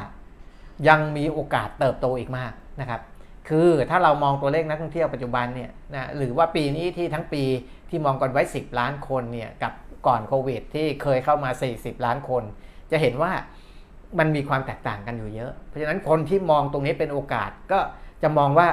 [0.88, 2.52] ยังมีโอกาสเติบโตอีกมาก
[2.82, 3.02] นะครับ
[3.50, 7.44] คือถ้าเรามองตัวเลขนักท่องเที่ยวปัจจุบันเนี่ยนะหรือว่าปีนี้ที่ทั้งปี
[7.90, 9.74] ที่มองกันไว้ 10 ล้านคนเนี่ยกับ
[10.08, 12.44] ก่อนโควิด ที่เคยเข้ามา 40 ล้านคน
[12.92, 13.32] จะเห็นว่า
[14.20, 17.80] มันมีความแตกต่างกันอยู่เยอะ เพราะฉะนั้นคนที่มองตรงนี้เป็นโอกาสก็
[18.24, 18.68] จะมองว่า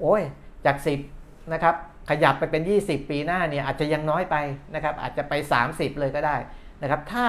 [0.00, 0.22] โอ้ย
[0.66, 0.76] จาก
[1.14, 1.74] 10 นะครับ
[2.10, 4.36] ขยับไปเป็น 20 ปีหน้าเนี่ยอาจจะยังน้อยไป
[4.74, 5.32] นะครับ อาจจะไป
[5.66, 6.36] 30 เลยก็ได้
[6.82, 7.26] นะครับ ถ้า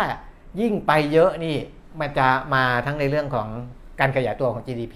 [0.61, 1.57] ยิ่งไปเยอะนี่
[1.99, 3.47] มันจะมาทั้งในเรื่องของ
[3.99, 4.95] การขยายตัวของ GDP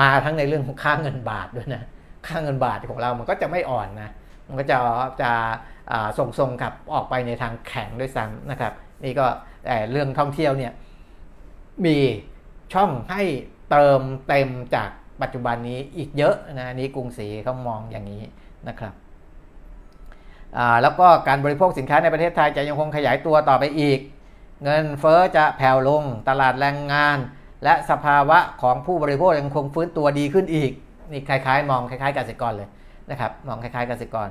[0.00, 1.82] มาทั้งในเรื่องของค่าเงินบาทด้วยนะ
[2.26, 4.10] ค่าเงินบาทของเรามันก็จะไม่อ่อนนะ
[4.48, 4.78] มันก็จะ
[5.22, 5.30] จะ
[6.18, 8.72] ส่งทรงกับออกไปในทางแข็งด้วยซ้ำนะครับ
[9.04, 9.26] นี่ก็
[9.90, 10.72] เรื่องท่องเที่ยวเนี่ย
[11.84, 11.96] มี
[12.72, 13.22] ช่องให้
[13.70, 14.90] เติมเต็มจาก
[15.22, 18.22] ปัจจุบันนี้อีกเยอะนะนี้กรุงศรีเขามองอย่างนี้
[18.68, 18.94] นะครับ
[20.82, 23.98] แล้วก็การบริโภคสินค้าในประเทศไทยจะยังคงขยายตัวต่อไปอีก
[24.64, 27.18] เงินเฟอ้อจะแผ่วลงตลาดแรงงาน
[27.64, 30.72] และสภาวะของผู้บริโภคยังคงฟื้นตัวดีขึ้นอีก
[31.12, 32.68] นี่คล้ายๆ มองคล้ายๆกษตรกรเลย
[33.10, 34.28] นะครับมองคล้ายๆกษตรกร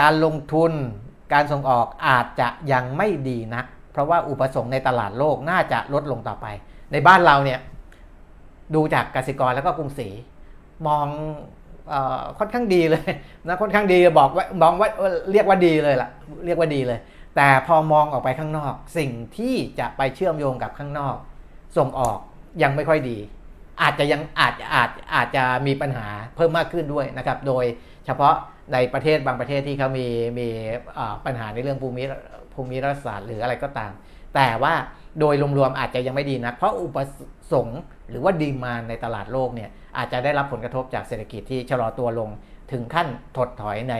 [0.00, 0.72] การลงทุน
[1.32, 6.46] การส่งออกอาจจะยังไม่ดีนัก เพราะว่าอุปสงค์ในตลาดโลกน่าจะลดลงต่อไป
[6.92, 7.60] ในบ้านเราเนี่ย
[8.74, 10.08] ดูจากกสิกรแล้วก็กรุงศรี
[10.86, 11.06] มอง
[11.92, 11.94] อ
[12.38, 13.10] ค่อนข้างดีเลย
[13.46, 14.88] นะค่อนข้างดีบอกว่ามองว่า
[15.32, 16.08] เรียกว่าดีเลยล่ะ
[16.44, 16.98] เรียกว่าดีเลย
[17.36, 21.16] แต่พอมองออกไปข้างนอก สิ่งที่จะไปเชื่อมโยงกับข้างนอก
[21.76, 22.18] ส่งออก
[22.62, 23.18] ยังไม่ค่อยดี
[23.82, 27.64] อาจจะยังอาจอาจอาจจะมีปัญหาเพิ่มมากขึ้นด้วยนะครับ โดย
[28.06, 28.34] เฉพาะ
[28.72, 30.06] ในประเทศบางประเทศที่เขามี
[30.38, 30.48] มี
[31.24, 32.02] ปัญหาในเรื่องภูมิ
[32.54, 33.92] ภูมิรัฐศาสตร์หรืออะไรก็ตาม
[34.34, 34.74] แต่ว่า
[35.20, 36.98] โดยรวมๆอาจจะยังไม่ดีนะเพราะอุป
[37.52, 42.30] สงค์หรือว่าดีมาในตลาดโลกเนี่ยอาจจะได้รับผลกระทบจากเศรษฐกิจที่ชะลอตัวลง
[42.72, 43.94] ถึงขั้นถดถอยใน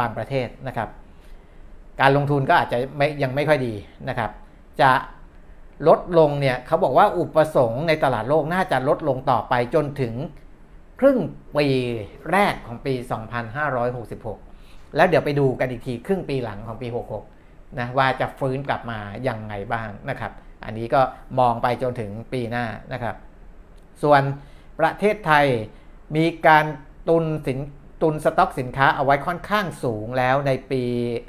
[0.00, 0.88] บางประเทศนะครับ
[2.00, 3.74] การลงทุนก็อาจจะไม่ยังไม่ค่อยดี
[4.08, 4.30] นะครับ
[4.80, 4.90] จะ
[5.88, 10.14] ลดลงเนี่ยเขาบอกว่าอุปสงค์ในตลาดโลกน่าจะลดลงต่อไปจนถึง
[11.00, 11.18] ครึ่ง
[11.56, 11.66] ปี
[12.32, 12.94] แรกของปี
[14.14, 16.88] 2566 แล้วเดี๋ยวไปดูกันอีกทีครึ่งปีหลังของปี
[17.32, 20.32] 66 นะว่าจะฟื้นกลับมาอย่างไงบ้างนะครับ
[20.64, 21.00] อันนี้ก็
[21.38, 23.16] มองไปจนถึงปีหน้านะครับ
[24.02, 24.22] ส่วน
[24.80, 25.46] ประเทศไทย
[26.16, 26.64] มีการ
[27.08, 27.58] ตุนสิน
[28.02, 30.82] ตุนสต็อกสินค้าเอาไว้ค่อนข้างสูงแล้วในปี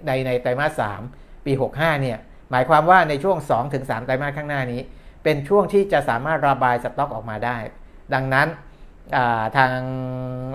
[0.07, 0.83] ในในไตรมาส
[1.13, 2.17] 3 ปี 65 เนี่ย
[2.51, 3.37] หมายความว่าในช่วง
[3.71, 4.81] 2-3ไตรมาสข้างหน้านี้
[5.23, 7.57] เป็นช่วงที่จะสามารถระบายสต็อกออกมาได้
[8.13, 8.47] ดังนั้น
[9.57, 9.71] ทาง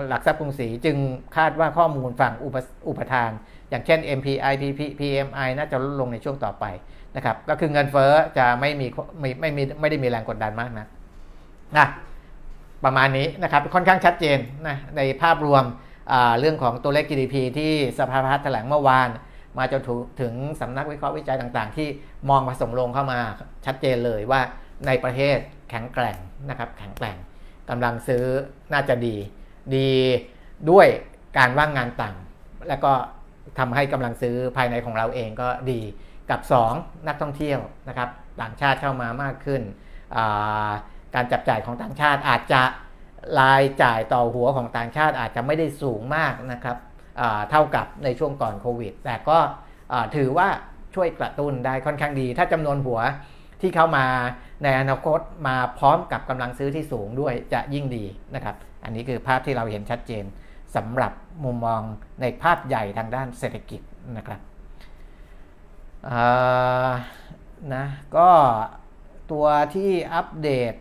[0.07, 0.97] หลักทรัพย์กรุงศรีจึง
[1.37, 3.31] คาดว่าข้อมูลฝั่งอุปอปทาน
[3.69, 6.65] อย่างเช่น MPI PP PMI น่าจะลดลงในช่วงต่อไป
[7.15, 8.87] นะครับก็คือเงินเฟ้อจะไม่มี
[9.19, 10.87] ไม่ไม่มีไม่ได้มีแรงกดดันมากนะ
[11.77, 11.87] นะ
[12.85, 14.37] ประมาณนี้นะครับค่อนข้างชัดเจน
[14.67, 15.63] นะในภาพรวม
[16.39, 19.09] เรื่องของตัวเลข GDP ที่สภาพัฒน์แถลงเมื่อวาน
[19.57, 19.81] มาจน
[20.21, 21.87] ถึงสำนักวิเคราะห์วิจัยต่างๆ ที่
[22.29, 23.19] มองผสมลงเข้ามา
[23.65, 24.41] ชัดเจนเลยว่า
[24.87, 25.37] ในประเทศ
[25.69, 26.17] แข็งแกร่ง
[26.49, 27.17] นะครับแข็งแกร่ง
[27.69, 28.23] กำลังซื้อ
[28.73, 29.15] น่าจะดี
[29.75, 29.91] ดี
[30.69, 30.87] ด้วย
[31.37, 32.15] การว่างงานต่าง
[32.69, 32.93] แล้วก็
[33.59, 35.81] ทำให้กำลังซื้อภายในของเราเองก็ดี
[36.29, 36.41] กับ
[36.73, 38.09] 2 นักท่องเที่ยวนะครับ
[38.41, 39.61] ต่างชาติเข้ามามากขึ้น
[41.15, 42.61] การจับจ่ายของต่างชาติอาจจะ
[43.39, 46.77] รายจ่ายต่อหัวของต่างชาติอาจจะไม่ได้สูงมากนะครับ
[47.49, 49.37] เท่ากับในช่วงก่อนโควิด แต่ก็
[50.15, 50.47] ถือว่า
[50.95, 52.99] ช่วยกระตุ้นได้ค่อนข้างดี ถ้าจำนวนหัว
[53.61, 54.05] ที่เข้ามา
[54.63, 58.05] ในอนาคตมาพร้อมกับกำลังซื้อที่สูงด้วยจะยิ่งดี
[58.35, 60.23] นะครับ อันนี้คือภาพที่เราเห็นชัดเจน
[60.75, 61.81] สำหรับมุมมอง
[62.21, 63.81] ในภาพใหญ่ทางด้านเศรษฐกิจ
[64.17, 64.41] นะครับ
[67.73, 67.85] นะ
[68.17, 68.29] ก็
[69.31, 69.45] ตัว
[69.75, 70.73] ที่อัปเดต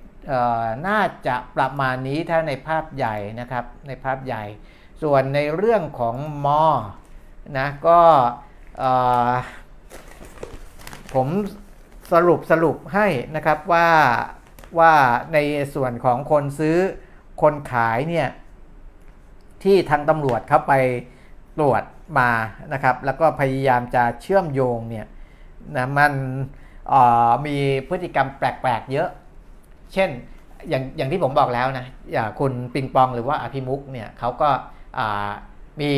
[0.88, 4.44] น่าจะประมาณนี้ถ้าในภาพใหญ่นะครับในภาพใหญ่
[5.02, 6.64] ส่วนในเรื่องของมอ
[7.58, 8.00] นะก็
[11.14, 11.28] ผม
[12.12, 13.88] สรุปสรุปให้นะครับว่า
[14.78, 14.92] ว่า
[15.32, 15.38] ใน
[15.74, 16.76] ส่วนของคนซื้อ
[17.42, 18.28] คนขายเนี่ย
[19.62, 20.72] ที่ทางตำรวจเขาไป
[21.58, 21.82] ตรวจ
[22.18, 22.30] มา
[22.72, 25.06] นะครับ แล้วก็พยายามจะเชื่อมโยงเนี่ย
[25.76, 26.12] นะมัน
[27.46, 27.56] มี
[27.88, 29.08] พฤติกรรมแปลกๆเยอะ
[29.92, 30.10] เช่น
[30.68, 34.50] อย่างอย่างที่ผมบอกแล้วนะอย่างคุณปิงปองหรือว่าอภิมุกเนี่ยเขาก็
[35.80, 35.92] มี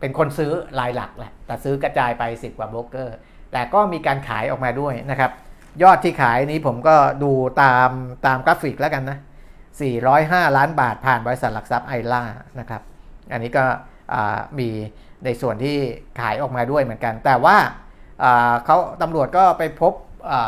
[0.00, 3.16] เป็นคนซื้อรายหลักแหละแต่ซื้อกระจายไป 10 กว่าโบรกเกอร์
[3.52, 5.30] แต่ก็มีการขายออกมาด้วยนะครับ
[5.82, 7.32] ยอดที่ขายนี้ผมก็ดู
[7.62, 7.90] ตาม
[8.26, 9.18] ตามกราฟิกแล้วกันนะ
[9.86, 12.22] 405 ล้านบาทผ่านบริษัทหลักทรัพย์ไอร่า
[12.60, 12.82] นะครับ
[13.32, 13.64] อันนี้ก็
[14.58, 14.68] มี
[15.24, 15.76] ในส่วนที่
[16.20, 17.56] ขายออกมาด้วยเหมือนกัน แต่ว่า
[18.64, 19.92] เขาตำรวจก็ไปพบ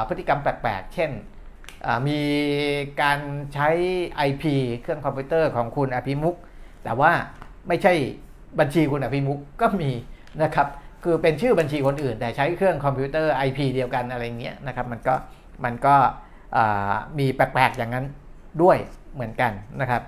[0.09, 1.11] พฤติกรรมแปลกๆ เช่น
[2.09, 2.20] มี
[3.03, 3.18] การ
[3.55, 3.68] ใช้
[4.28, 4.44] IP
[4.80, 6.36] เครื่องคอมพิวเตอร์ของคุณอภิมุก
[6.84, 7.12] แต่ว่า
[7.68, 7.92] ไม่ใช่
[8.61, 9.90] บัญชีคุณอภิมุกก็มี
[10.42, 10.68] นะครับ
[11.04, 15.14] คือเป็นชื่อบัญชีคนอื่น แต่ใช้เครื่องคอมพิวเตอร์ IP เดียวกันอะไรเงี้ยนะครับ มันก็
[15.64, 15.94] มันก็
[17.18, 18.06] มีแปลกๆอย่างนั้น
[18.62, 18.76] ด้วย
[19.14, 20.02] เหมือนกันนะครับ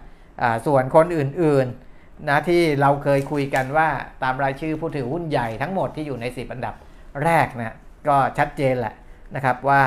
[0.66, 3.88] ส่วนคนอื่นๆนะที่เราเคยคุยกันว่า
[4.22, 6.74] ตามรายชื่อผู้ถือหุ้นใหญ่ทั้งหมดที่อยู่ใน10อันดับ
[7.24, 7.76] แรกนะ
[8.08, 8.94] ก็ชัดเจนแหละ
[9.34, 9.82] นะครับว่า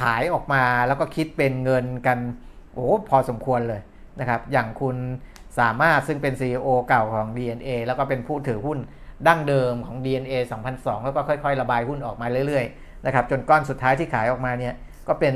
[0.00, 2.18] ขายออกมาแล้วก็คิดเป็นเงินกัน
[2.72, 3.80] โอ้พอสมควรเลย
[4.20, 4.96] นะครับ อย่างคุณ
[5.58, 8.78] สามารถซึ่งเป็น CEO เก่าของ DNA แล้วก็เป็นผู้ถือหุ้น
[9.26, 10.34] ดั้งเดิมของ DNA
[10.70, 14.74] 2002 แล้วก็ค่อย ๆ ระบายหุ้นออกมาเรื่อยๆนะครับจนก้อนสุดท้ายที่ขายออกมาเนี่ย
[15.08, 15.34] ก็เป็น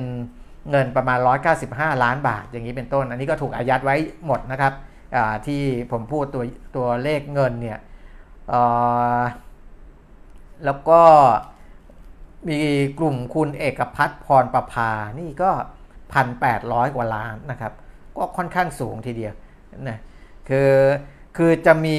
[0.71, 1.19] เงินประมาณ
[1.61, 3.97] 195 ล้านบาท อย่างนี้เป็นต้น อันนี้ก็ถูกอายัดไว้
[4.27, 4.73] หมดนะครับ
[5.47, 5.63] ที่
[5.93, 6.45] ผมพูดตัว
[6.77, 7.79] ตัวเลขเงินเนี่ย
[10.65, 11.03] แล้วก็
[12.49, 12.59] มี
[12.99, 14.91] กลุ่มคุณเอกพัฒน์พรประภา
[15.21, 15.51] นี่ก็
[16.23, 17.73] 1,800 กว่าล้านนะครับ
[18.17, 19.35] ก็ค่อนข้างสูงทีเดียว
[19.89, 19.99] นะ
[20.49, 20.73] คือ
[21.37, 21.99] คือจะมี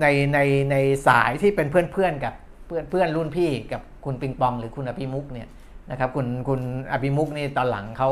[0.00, 0.38] ในใน
[0.70, 2.34] ในสายที่เป็นเพื่อนเพื่อนกับ
[2.66, 5.48] เพื่อนเพื่อนรุ่นพี่กับคุณปิงปองหรือคุณอภิมุกเนี่ย
[5.90, 6.60] นะครับคุณคุณ
[6.92, 8.10] อภิมุกนี่ตอนหลังเขา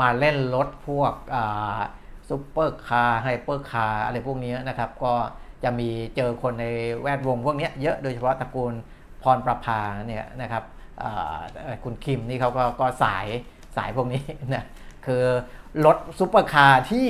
[0.00, 1.12] มาเล่นรถพวก
[2.28, 5.12] ซุปเปอร์คาร์ไฮเปอร์คาร์อะไรพวกนี้นะครับ ก็
[5.64, 6.66] จะมีเจอคนใน
[7.02, 8.72] แวดวงพวกนี้เยอะโดยเฉพาะตระกูล
[9.22, 10.64] พรประภาเนี่ยนะครับ
[11.84, 13.26] คุณคิมนี่เขาก็ก็สาย
[13.76, 14.22] สายพวกนี้
[14.54, 14.64] นะ
[15.06, 15.24] คือ
[15.86, 17.06] รถซุปเปอร์คาร์ที่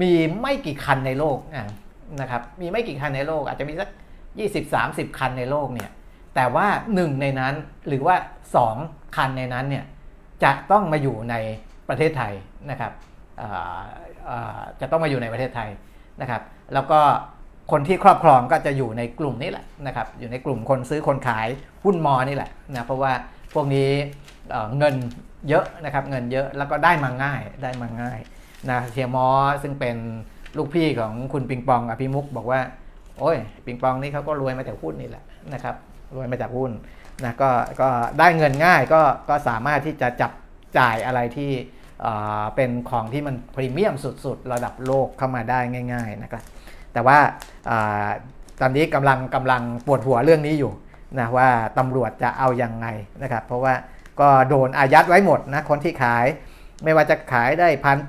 [0.00, 1.38] มีไม่กี่คันในโลก
[2.20, 3.90] นะครับ มีไม่กี่คันในโลก อาจจะมีสัก
[4.54, 5.90] 20-30 คันในโลกเนี่ย
[6.34, 7.54] แต่ว่าหนึ่งในนั้น
[7.88, 8.16] หรือว่า
[8.64, 9.84] 2 คันในนั้นเนี่ย
[10.44, 11.34] จะต้องมาอยู่ใน
[11.88, 12.32] ประเทศไทย
[12.70, 12.92] นะครับ
[14.80, 15.70] จะต้องมาอยู่ในประเทศไทย
[16.20, 16.42] นะครับ
[16.74, 17.00] แล้วก็
[17.72, 21.48] คนที่ครอบครองก็จะอยู่ในกลุ่มนี้แหละนะครับ อยู่ในกลุ่มคนซื้อคนขาย
[21.84, 23.12] หุ้นมอนี่แหละนะเพราะว่า
[23.54, 23.90] พวกนี้
[24.78, 24.94] เงิน
[25.48, 28.18] เยอะนะครับเงินเยอะแล้วก็ได้มาง่ายได้มาง่าย
[28.70, 29.26] นะเทียมอ
[29.62, 29.96] ซึ่งเป็น
[30.56, 32.60] ลูกพี่ของคุณปิงปองอภิมุกบอกว่า
[33.18, 33.36] โอ้ย
[33.66, 35.74] ปิงปองนี่เขาก็รวยมาจากหุ้นนี่แหละนะครับ
[36.16, 36.70] รวยมาจากหุ้น
[37.24, 37.50] นะก็
[37.80, 37.88] ก็
[38.18, 40.32] ได้เงินง่ายก็ก็สามารถที่จะจับ
[40.78, 41.50] จ่ายอะไรที่
[42.56, 45.58] เป็นของที่มันพรีเมียมสุดๆ ระดับโลกเข้ามาได้
[45.92, 46.42] ง่าย ๆนะครับ
[46.92, 47.18] แต่ว่า
[48.60, 50.72] ตอนนี้กำลังกำลังปวดหัวเรื่องนี้อยู่
[51.18, 51.48] นะว่า
[51.78, 52.86] ตำรวจจะเอาอยัางไง
[53.22, 53.74] นะครับเพราะว่า
[54.20, 56.26] ก็โดนอายัดไว้หมดนะคนที่ขาย
[56.84, 57.68] ไม่ว่าจะขายได้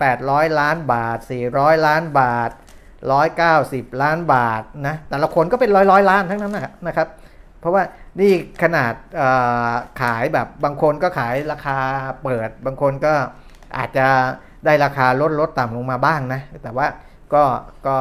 [0.10, 1.18] 1,800 ล้านบาท
[1.52, 2.52] 400 ล้านบาท
[3.26, 6.58] 190 ล้านบาทนะแต่ละคนก็เป็นร้อยร้อยล้านทั้งนั้น
[6.88, 7.08] นะครับ
[7.60, 7.84] เพราะว่า
[8.20, 8.32] นี่
[8.64, 8.94] ขนาด
[10.02, 11.78] ขายแบบบางคนก็ขายราคา
[12.24, 13.14] เปิด บางคนก็
[13.78, 14.08] อาจจะ
[14.66, 16.88] ได้ราคาลดลดต่ำลงมาบ้างนะ แต่ว่า
[17.34, 17.44] ก็
[17.88, 17.98] ก็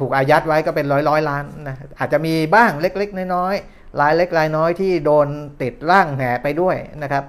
[0.00, 5.28] ถูกอายัดไว้ก็เป็นร้อยร้อยล้านนะอาจจะมีบ้างเล็กๆ น้อยๆรายเล็กรายน้อยที่โดน
[5.62, 7.24] ติดร่างแหไปด้วยนะครับ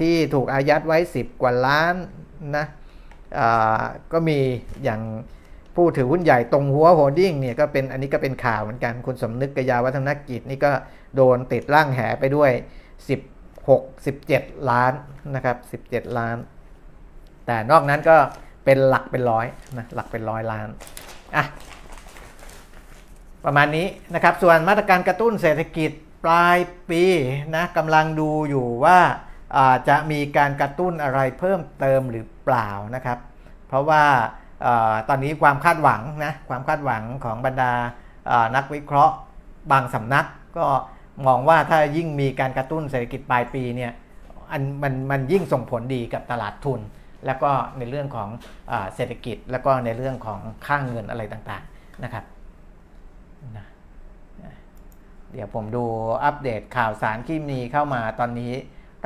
[0.00, 1.94] ที่ถูกอายัดไว้ 10 กว่าล้าน
[2.56, 2.66] นะ
[4.12, 4.38] ก็มี
[4.84, 5.00] อย่าง
[5.76, 10.72] ผู้ถือหุ้นใหญ่ตงฮั้วโฮลดิ้งเนี่ยก็เป็นอันนี้ก็เป็นข่าวเหมือนกันคุณสมนึกกยาวัฒนกิจนี่ก็
[11.16, 12.50] โดนติดร่างแหไปด้วย
[13.46, 14.92] 16 17 ล้าน
[15.34, 16.36] นะครับ 17 ล้าน
[17.46, 18.16] แต่นอกนั้นก็
[18.64, 19.46] เป็นหลักเป็นร้อย
[19.76, 20.68] นะหลักเป็นร้อยล้าน
[21.36, 21.44] อะ
[23.44, 25.90] ประมาณนี้นะครับส่วนมาตรการกระตุ้นเศรษฐกิจ
[26.24, 26.58] ปลาย
[26.90, 27.04] ปี
[27.56, 28.98] นะกำลังดูอยู่ว่า
[29.88, 33.18] จะมีการกระตุ้นอะไรเพิ่มเติมหรือเปล่านะครับ
[33.68, 34.04] เพราะว่า
[35.08, 37.72] ตอนนี้ความคาดหวังนะความคาดหวังของบรรดา
[38.56, 39.14] นักวิเคราะห์
[39.72, 40.26] บางสำนัก
[40.56, 40.66] ก็
[41.26, 43.92] มองว่าถ้ายิ่งมีการกระตุ้นเศรษฐกิจปลายปีเนี่ย
[44.52, 46.80] อันมันมันยิ่งส่งผลดีกับตลาดทุน
[47.26, 48.28] แล้วก็ในเรื่องของ
[48.70, 52.24] อเศรษฐกิจแล้วก็ในเรื่องของค่างเงินอะไรต่างๆนะครับ
[55.32, 55.84] เดี๋ยวผมดู
[56.24, 58.52] อัปเดตข่าวสารที่มีเข้ามาตอนนี้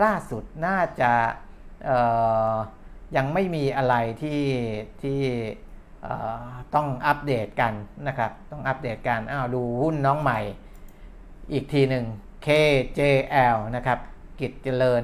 [0.05, 1.13] ล่าสุดน่าจะ
[3.17, 4.43] ยังไม่มีอะไรที่
[5.03, 5.21] ที่
[6.75, 7.73] ต้องอัปเดตกัน
[8.09, 10.41] นะครับ ต้องอัปเดตกันอ้าวดูหุ้นน้องใหม่
[11.53, 12.05] อีกทีหนึ่ง
[12.47, 13.99] KJL นะครับ
[14.41, 15.03] กิจเจริญ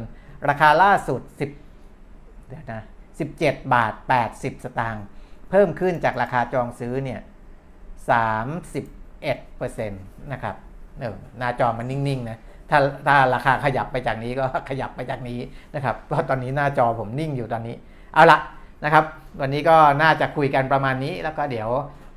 [0.49, 2.83] ราคาล่าสุด 10เดี๋ยวนะ
[3.27, 3.93] 17 บาท
[4.29, 5.05] 80 สตางค์
[5.51, 7.21] เพิ่มขึ้นจากราคาจองซื้อเนี่ย
[8.57, 10.57] 31%นะครับ
[11.01, 12.39] เออหน้าจอมันนิ่ง ๆ นะ
[12.71, 15.41] ถ้าถ้าราคาขยับไปจากนี้ก็ขยับไปจากนี้
[15.75, 17.77] นะครับเพราะตอนนี้หน้าจอผมนิ่งอยู่ตอนนี้
[18.15, 18.39] เอาละ
[18.85, 19.05] นะครับ
[19.41, 21.69] วันนี้ก็น่าจะคุยกันประมาณนี้ แล้วก็เดี๋ยว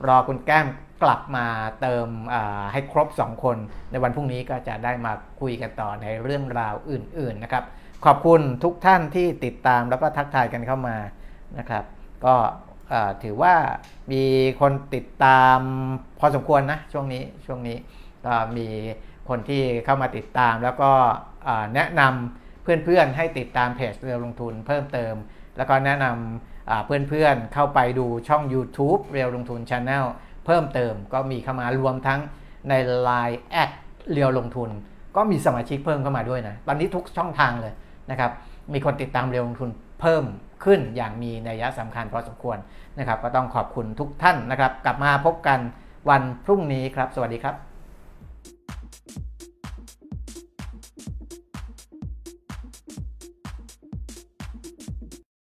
[0.08, 0.68] รอคุณแก้ม
[1.04, 1.46] กลับมา
[1.82, 2.08] เติม
[2.72, 3.58] ให้ครบ 2 คน
[3.92, 7.64] ในวันพรุ่งนี้ก็จะได้มาคุยกันต่อในเรื่องราวอื่น ๆนะครับ
[8.06, 10.98] ขอบคุณทุกท่านที่ติดตามแล้วก็ทักทายกันเข้ามา
[11.58, 11.84] นะครับ
[12.26, 12.36] ก็
[13.24, 13.56] ถือว่า
[14.12, 14.24] มี
[14.62, 15.60] คนติดตาม
[16.20, 17.78] พอสมควรนะช่วงนี้ช่วงนี้
[18.26, 18.68] ก็มี
[19.30, 20.92] คนที่เข้ามาติดตาม แล้วก็
[21.76, 25.14] แนะนำเพื่อนๆให้ติดตามเพจเรียวลงทุนเพิ่มเติม
[25.58, 30.06] แล้วก็แนะนำเพื่อนๆเข้าไปดูช่อง YouTube เรียวลงทุน Channel
[30.46, 32.20] เพิ่มเติมก็มีเข้ามารวมทั้ง
[32.70, 32.74] ใน
[33.08, 33.72] Line แอด
[34.12, 34.70] เรียวลงทุน
[35.16, 37.74] ก็มีสมาชิกเพิ่มเข้ามาด้วยนะตอนนี้ทุกช่องทางเลย
[38.12, 38.32] นะครับ
[38.74, 39.70] มีคนติดตามเรียวลงทุน
[40.02, 40.24] เพิ่ม
[40.64, 42.58] ขึ้นอย่างมีนัยสำคัญพอสมควร
[43.00, 45.60] นะครับ ก็ต้องขอบคุณทุกท่านนะครับ กลับมาพบกัน
[46.10, 47.69] วันพรุ่งนี้ครับ สวัสดีครับ